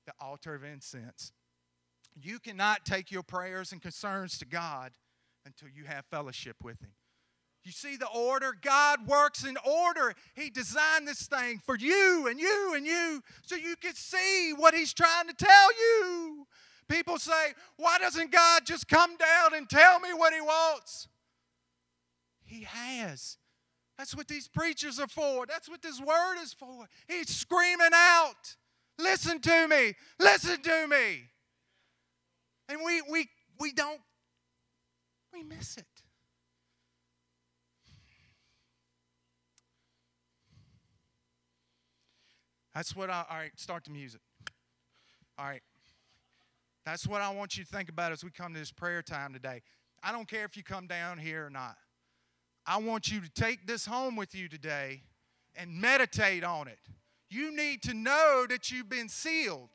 the 0.06 0.14
altar 0.18 0.54
of 0.54 0.64
incense. 0.64 1.32
You 2.20 2.38
cannot 2.38 2.84
take 2.84 3.12
your 3.12 3.22
prayers 3.22 3.72
and 3.72 3.82
concerns 3.82 4.38
to 4.38 4.46
God 4.46 4.92
until 5.44 5.68
you 5.68 5.84
have 5.84 6.06
fellowship 6.06 6.56
with 6.62 6.80
Him. 6.80 6.92
You 7.64 7.72
see 7.72 7.96
the 7.96 8.08
order? 8.08 8.54
God 8.60 9.06
works 9.06 9.44
in 9.44 9.56
order. 9.64 10.14
He 10.34 10.50
designed 10.50 11.08
this 11.08 11.26
thing 11.26 11.60
for 11.64 11.76
you 11.76 12.26
and 12.28 12.38
you 12.38 12.72
and 12.74 12.86
you 12.86 13.22
so 13.42 13.56
you 13.56 13.74
can 13.80 13.94
see 13.94 14.52
what 14.56 14.74
He's 14.74 14.92
trying 14.92 15.28
to 15.28 15.34
tell 15.34 15.70
you. 15.72 16.33
People 16.88 17.18
say, 17.18 17.54
Why 17.76 17.98
doesn't 17.98 18.30
God 18.30 18.62
just 18.64 18.88
come 18.88 19.16
down 19.16 19.54
and 19.54 19.68
tell 19.68 20.00
me 20.00 20.12
what 20.12 20.34
He 20.34 20.40
wants? 20.40 21.08
He 22.44 22.62
has. 22.62 23.38
That's 23.96 24.14
what 24.14 24.28
these 24.28 24.48
preachers 24.48 24.98
are 24.98 25.08
for. 25.08 25.46
That's 25.46 25.68
what 25.68 25.80
this 25.82 26.00
word 26.00 26.36
is 26.42 26.52
for. 26.52 26.86
He's 27.08 27.28
screaming 27.28 27.90
out, 27.94 28.56
Listen 28.98 29.40
to 29.40 29.68
me, 29.68 29.94
listen 30.18 30.62
to 30.62 30.86
me. 30.86 31.30
And 32.68 32.80
we, 32.84 33.02
we, 33.10 33.28
we 33.58 33.72
don't, 33.72 34.00
we 35.32 35.42
miss 35.42 35.76
it. 35.76 35.84
That's 42.74 42.96
what 42.96 43.10
I, 43.10 43.24
all 43.30 43.36
right, 43.36 43.52
start 43.56 43.84
the 43.84 43.90
music. 43.90 44.20
All 45.38 45.46
right. 45.46 45.62
That's 46.84 47.06
what 47.06 47.22
I 47.22 47.30
want 47.30 47.56
you 47.56 47.64
to 47.64 47.70
think 47.70 47.88
about 47.88 48.12
as 48.12 48.22
we 48.22 48.30
come 48.30 48.52
to 48.52 48.60
this 48.60 48.72
prayer 48.72 49.02
time 49.02 49.32
today. 49.32 49.62
I 50.02 50.12
don't 50.12 50.28
care 50.28 50.44
if 50.44 50.56
you 50.56 50.62
come 50.62 50.86
down 50.86 51.18
here 51.18 51.46
or 51.46 51.50
not. 51.50 51.76
I 52.66 52.78
want 52.78 53.10
you 53.10 53.20
to 53.20 53.30
take 53.30 53.66
this 53.66 53.86
home 53.86 54.16
with 54.16 54.34
you 54.34 54.48
today 54.48 55.02
and 55.56 55.80
meditate 55.80 56.44
on 56.44 56.68
it. 56.68 56.78
You 57.30 57.54
need 57.54 57.82
to 57.82 57.94
know 57.94 58.46
that 58.48 58.70
you've 58.70 58.88
been 58.88 59.08
sealed. 59.08 59.70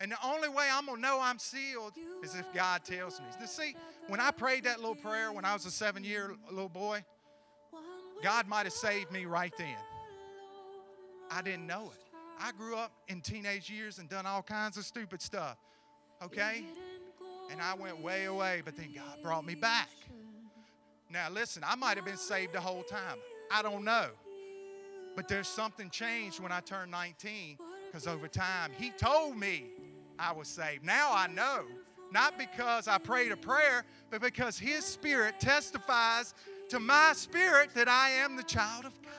And 0.00 0.12
the 0.12 0.16
only 0.24 0.48
way 0.48 0.68
I'm 0.72 0.86
going 0.86 0.98
to 0.98 1.02
know 1.02 1.18
I'm 1.20 1.38
sealed 1.38 1.92
is 2.22 2.34
if 2.34 2.46
God 2.54 2.84
tells 2.84 3.18
me. 3.20 3.26
See, 3.46 3.74
when 4.06 4.20
I 4.20 4.30
prayed 4.30 4.64
that 4.64 4.78
little 4.78 4.94
prayer 4.94 5.32
when 5.32 5.44
I 5.44 5.54
was 5.54 5.66
a 5.66 5.70
seven 5.70 6.04
year 6.04 6.34
little 6.50 6.68
boy, 6.68 7.04
God 8.22 8.46
might 8.46 8.64
have 8.64 8.72
saved 8.72 9.10
me 9.10 9.24
right 9.24 9.52
then. 9.58 9.76
I 11.30 11.42
didn't 11.42 11.66
know 11.66 11.90
it. 11.92 12.00
I 12.40 12.52
grew 12.52 12.76
up 12.76 12.92
in 13.08 13.20
teenage 13.20 13.68
years 13.68 13.98
and 13.98 14.08
done 14.08 14.24
all 14.24 14.42
kinds 14.42 14.76
of 14.76 14.84
stupid 14.84 15.20
stuff. 15.20 15.56
Okay? 16.22 16.64
And 17.50 17.60
I 17.60 17.74
went 17.74 18.00
way 18.02 18.24
away, 18.24 18.62
but 18.64 18.76
then 18.76 18.92
God 18.94 19.22
brought 19.22 19.46
me 19.46 19.54
back. 19.54 19.88
Now, 21.10 21.30
listen, 21.30 21.62
I 21.66 21.74
might 21.76 21.96
have 21.96 22.04
been 22.04 22.16
saved 22.16 22.52
the 22.52 22.60
whole 22.60 22.82
time. 22.82 23.18
I 23.50 23.62
don't 23.62 23.84
know. 23.84 24.08
But 25.16 25.28
there's 25.28 25.48
something 25.48 25.90
changed 25.90 26.40
when 26.40 26.52
I 26.52 26.60
turned 26.60 26.90
19 26.90 27.58
because 27.86 28.06
over 28.06 28.28
time, 28.28 28.70
He 28.76 28.90
told 28.90 29.36
me 29.36 29.64
I 30.18 30.32
was 30.32 30.48
saved. 30.48 30.84
Now 30.84 31.10
I 31.12 31.26
know. 31.26 31.64
Not 32.12 32.38
because 32.38 32.88
I 32.88 32.98
prayed 32.98 33.32
a 33.32 33.36
prayer, 33.36 33.84
but 34.10 34.20
because 34.20 34.58
His 34.58 34.84
Spirit 34.84 35.40
testifies 35.40 36.34
to 36.68 36.78
my 36.78 37.12
spirit 37.14 37.70
that 37.74 37.88
I 37.88 38.10
am 38.10 38.36
the 38.36 38.42
child 38.42 38.84
of 38.84 38.92
God. 39.02 39.12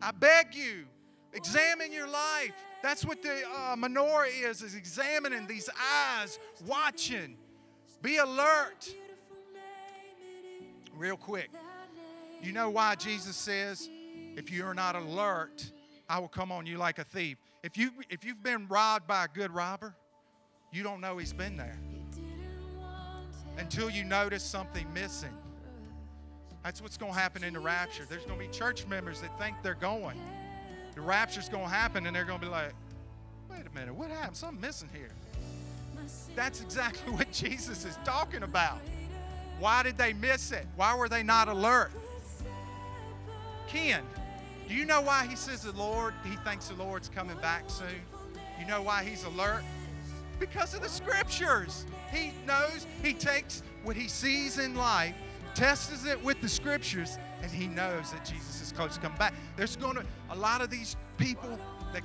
I 0.00 0.12
beg 0.12 0.54
you, 0.54 0.86
Examine 1.32 1.92
your 1.92 2.08
life. 2.08 2.54
That's 2.82 3.04
what 3.04 3.22
the 3.22 3.42
uh, 3.54 3.76
menorah 3.76 4.28
is, 4.28 4.62
is 4.62 4.74
examining 4.74 5.46
these 5.46 5.68
eyes, 5.92 6.38
watching. 6.66 7.36
Be 8.02 8.18
alert. 8.18 8.94
Real 10.96 11.16
quick. 11.16 11.50
You 12.42 12.52
know 12.52 12.70
why 12.70 12.94
Jesus 12.94 13.36
says, 13.36 13.88
if 14.36 14.52
you 14.52 14.64
are 14.64 14.74
not 14.74 14.94
alert, 14.94 15.72
I 16.08 16.20
will 16.20 16.28
come 16.28 16.52
on 16.52 16.66
you 16.66 16.78
like 16.78 16.98
a 16.98 17.04
thief. 17.04 17.38
If, 17.64 17.76
you, 17.76 17.90
if 18.08 18.24
you've 18.24 18.42
been 18.42 18.68
robbed 18.68 19.08
by 19.08 19.24
a 19.24 19.28
good 19.28 19.50
robber, 19.50 19.96
you 20.72 20.84
don't 20.84 21.00
know 21.00 21.18
he's 21.18 21.32
been 21.32 21.56
there 21.56 21.78
until 23.58 23.90
you 23.90 24.04
notice 24.04 24.44
something 24.44 24.86
missing. 24.94 25.36
That's 26.62 26.80
what's 26.80 26.96
going 26.96 27.12
to 27.12 27.18
happen 27.18 27.42
in 27.42 27.54
the 27.54 27.60
rapture. 27.60 28.04
There's 28.08 28.24
going 28.24 28.38
to 28.38 28.46
be 28.46 28.52
church 28.52 28.86
members 28.86 29.20
that 29.20 29.36
think 29.38 29.56
they're 29.62 29.74
going 29.74 30.20
the 30.98 31.04
rapture's 31.04 31.48
going 31.48 31.62
to 31.62 31.70
happen 31.70 32.06
and 32.06 32.16
they're 32.16 32.24
going 32.24 32.40
to 32.40 32.44
be 32.44 32.50
like, 32.50 32.72
wait 33.48 33.62
a 33.64 33.78
minute, 33.78 33.94
what 33.94 34.10
happened? 34.10 34.36
Something 34.36 34.60
missing 34.60 34.88
here. 34.92 35.10
That's 36.34 36.60
exactly 36.60 37.12
what 37.16 37.30
Jesus 37.30 37.84
is 37.84 37.96
talking 38.04 38.42
about. 38.42 38.80
Why 39.60 39.84
did 39.84 39.96
they 39.96 40.12
miss 40.12 40.50
it? 40.50 40.66
Why 40.74 40.96
were 40.96 41.08
they 41.08 41.22
not 41.22 41.46
alert? 41.46 41.92
Ken, 43.68 44.02
do 44.68 44.74
you 44.74 44.84
know 44.84 45.00
why 45.00 45.24
he 45.28 45.36
says 45.36 45.62
the 45.62 45.72
Lord, 45.72 46.14
he 46.24 46.34
thinks 46.38 46.66
the 46.66 46.74
Lord's 46.74 47.08
coming 47.08 47.36
back 47.36 47.64
soon? 47.68 47.86
You 48.58 48.66
know 48.66 48.82
why 48.82 49.04
he's 49.04 49.22
alert? 49.22 49.62
Because 50.40 50.74
of 50.74 50.82
the 50.82 50.88
scriptures. 50.88 51.86
He 52.12 52.32
knows, 52.44 52.88
he 53.04 53.12
takes 53.12 53.62
what 53.84 53.94
he 53.94 54.08
sees 54.08 54.58
in 54.58 54.74
life, 54.74 55.14
tests 55.54 56.04
it 56.06 56.20
with 56.24 56.40
the 56.40 56.48
scriptures, 56.48 57.18
and 57.42 57.50
he 57.50 57.66
knows 57.66 58.12
that 58.12 58.24
Jesus 58.24 58.60
is 58.62 58.72
close 58.72 58.94
to 58.94 59.00
come 59.00 59.14
back. 59.16 59.34
There's 59.56 59.76
going 59.76 59.96
to 59.96 60.04
a 60.30 60.36
lot 60.36 60.60
of 60.60 60.70
these 60.70 60.96
people 61.16 61.58
that 61.92 62.02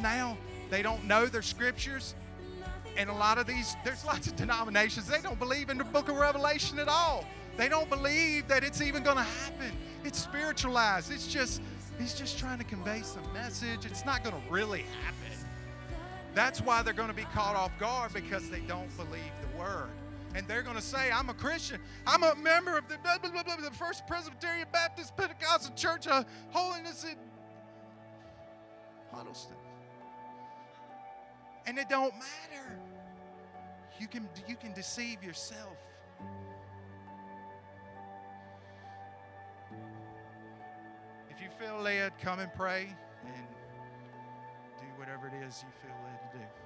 now 0.00 0.36
they 0.70 0.82
don't 0.82 1.04
know 1.04 1.26
their 1.26 1.42
scriptures, 1.42 2.14
and 2.96 3.10
a 3.10 3.14
lot 3.14 3.38
of 3.38 3.46
these 3.46 3.76
there's 3.84 4.04
lots 4.04 4.26
of 4.26 4.36
denominations 4.36 5.06
they 5.06 5.20
don't 5.20 5.38
believe 5.38 5.70
in 5.70 5.78
the 5.78 5.84
Book 5.84 6.08
of 6.08 6.16
Revelation 6.16 6.78
at 6.78 6.88
all. 6.88 7.24
They 7.56 7.68
don't 7.68 7.90
believe 7.90 8.48
that 8.48 8.64
it's 8.64 8.80
even 8.80 9.02
going 9.02 9.16
to 9.16 9.22
happen. 9.22 9.72
It's 10.04 10.18
spiritualized. 10.18 11.12
It's 11.12 11.26
just 11.26 11.60
he's 11.98 12.14
just 12.14 12.38
trying 12.38 12.58
to 12.58 12.64
convey 12.64 13.02
some 13.02 13.30
message. 13.32 13.84
It's 13.84 14.04
not 14.04 14.22
going 14.24 14.34
to 14.34 14.50
really 14.50 14.84
happen. 15.04 15.16
That's 16.32 16.60
why 16.60 16.82
they're 16.82 16.94
going 16.94 17.08
to 17.08 17.14
be 17.14 17.26
caught 17.34 17.56
off 17.56 17.76
guard 17.80 18.12
because 18.12 18.48
they 18.50 18.60
don't 18.60 18.96
believe 18.96 19.32
the 19.42 19.58
word 19.58 19.90
and 20.34 20.46
they're 20.46 20.62
going 20.62 20.76
to 20.76 20.82
say, 20.82 21.10
I'm 21.10 21.28
a 21.28 21.34
Christian. 21.34 21.80
I'm 22.06 22.22
a 22.22 22.34
member 22.36 22.78
of 22.78 22.88
the, 22.88 22.98
blah, 22.98 23.18
blah, 23.18 23.42
blah, 23.42 23.56
the 23.56 23.70
First 23.72 24.06
Presbyterian 24.06 24.68
Baptist 24.72 25.16
Pentecostal 25.16 25.74
Church 25.74 26.06
of 26.06 26.24
Holiness 26.50 27.04
in 27.04 27.16
Huddleston. 29.12 29.56
And 31.66 31.78
it 31.78 31.88
don't 31.88 32.14
matter. 32.14 32.78
You 33.98 34.06
can, 34.06 34.28
you 34.48 34.56
can 34.56 34.72
deceive 34.72 35.22
yourself. 35.22 35.76
If 41.28 41.40
you 41.42 41.48
feel 41.58 41.80
led, 41.82 42.12
come 42.20 42.38
and 42.38 42.52
pray 42.54 42.88
and 43.24 43.46
do 44.78 44.86
whatever 44.96 45.26
it 45.26 45.44
is 45.46 45.64
you 45.64 45.72
feel 45.82 45.96
led 46.04 46.32
to 46.32 46.38
do. 46.38 46.59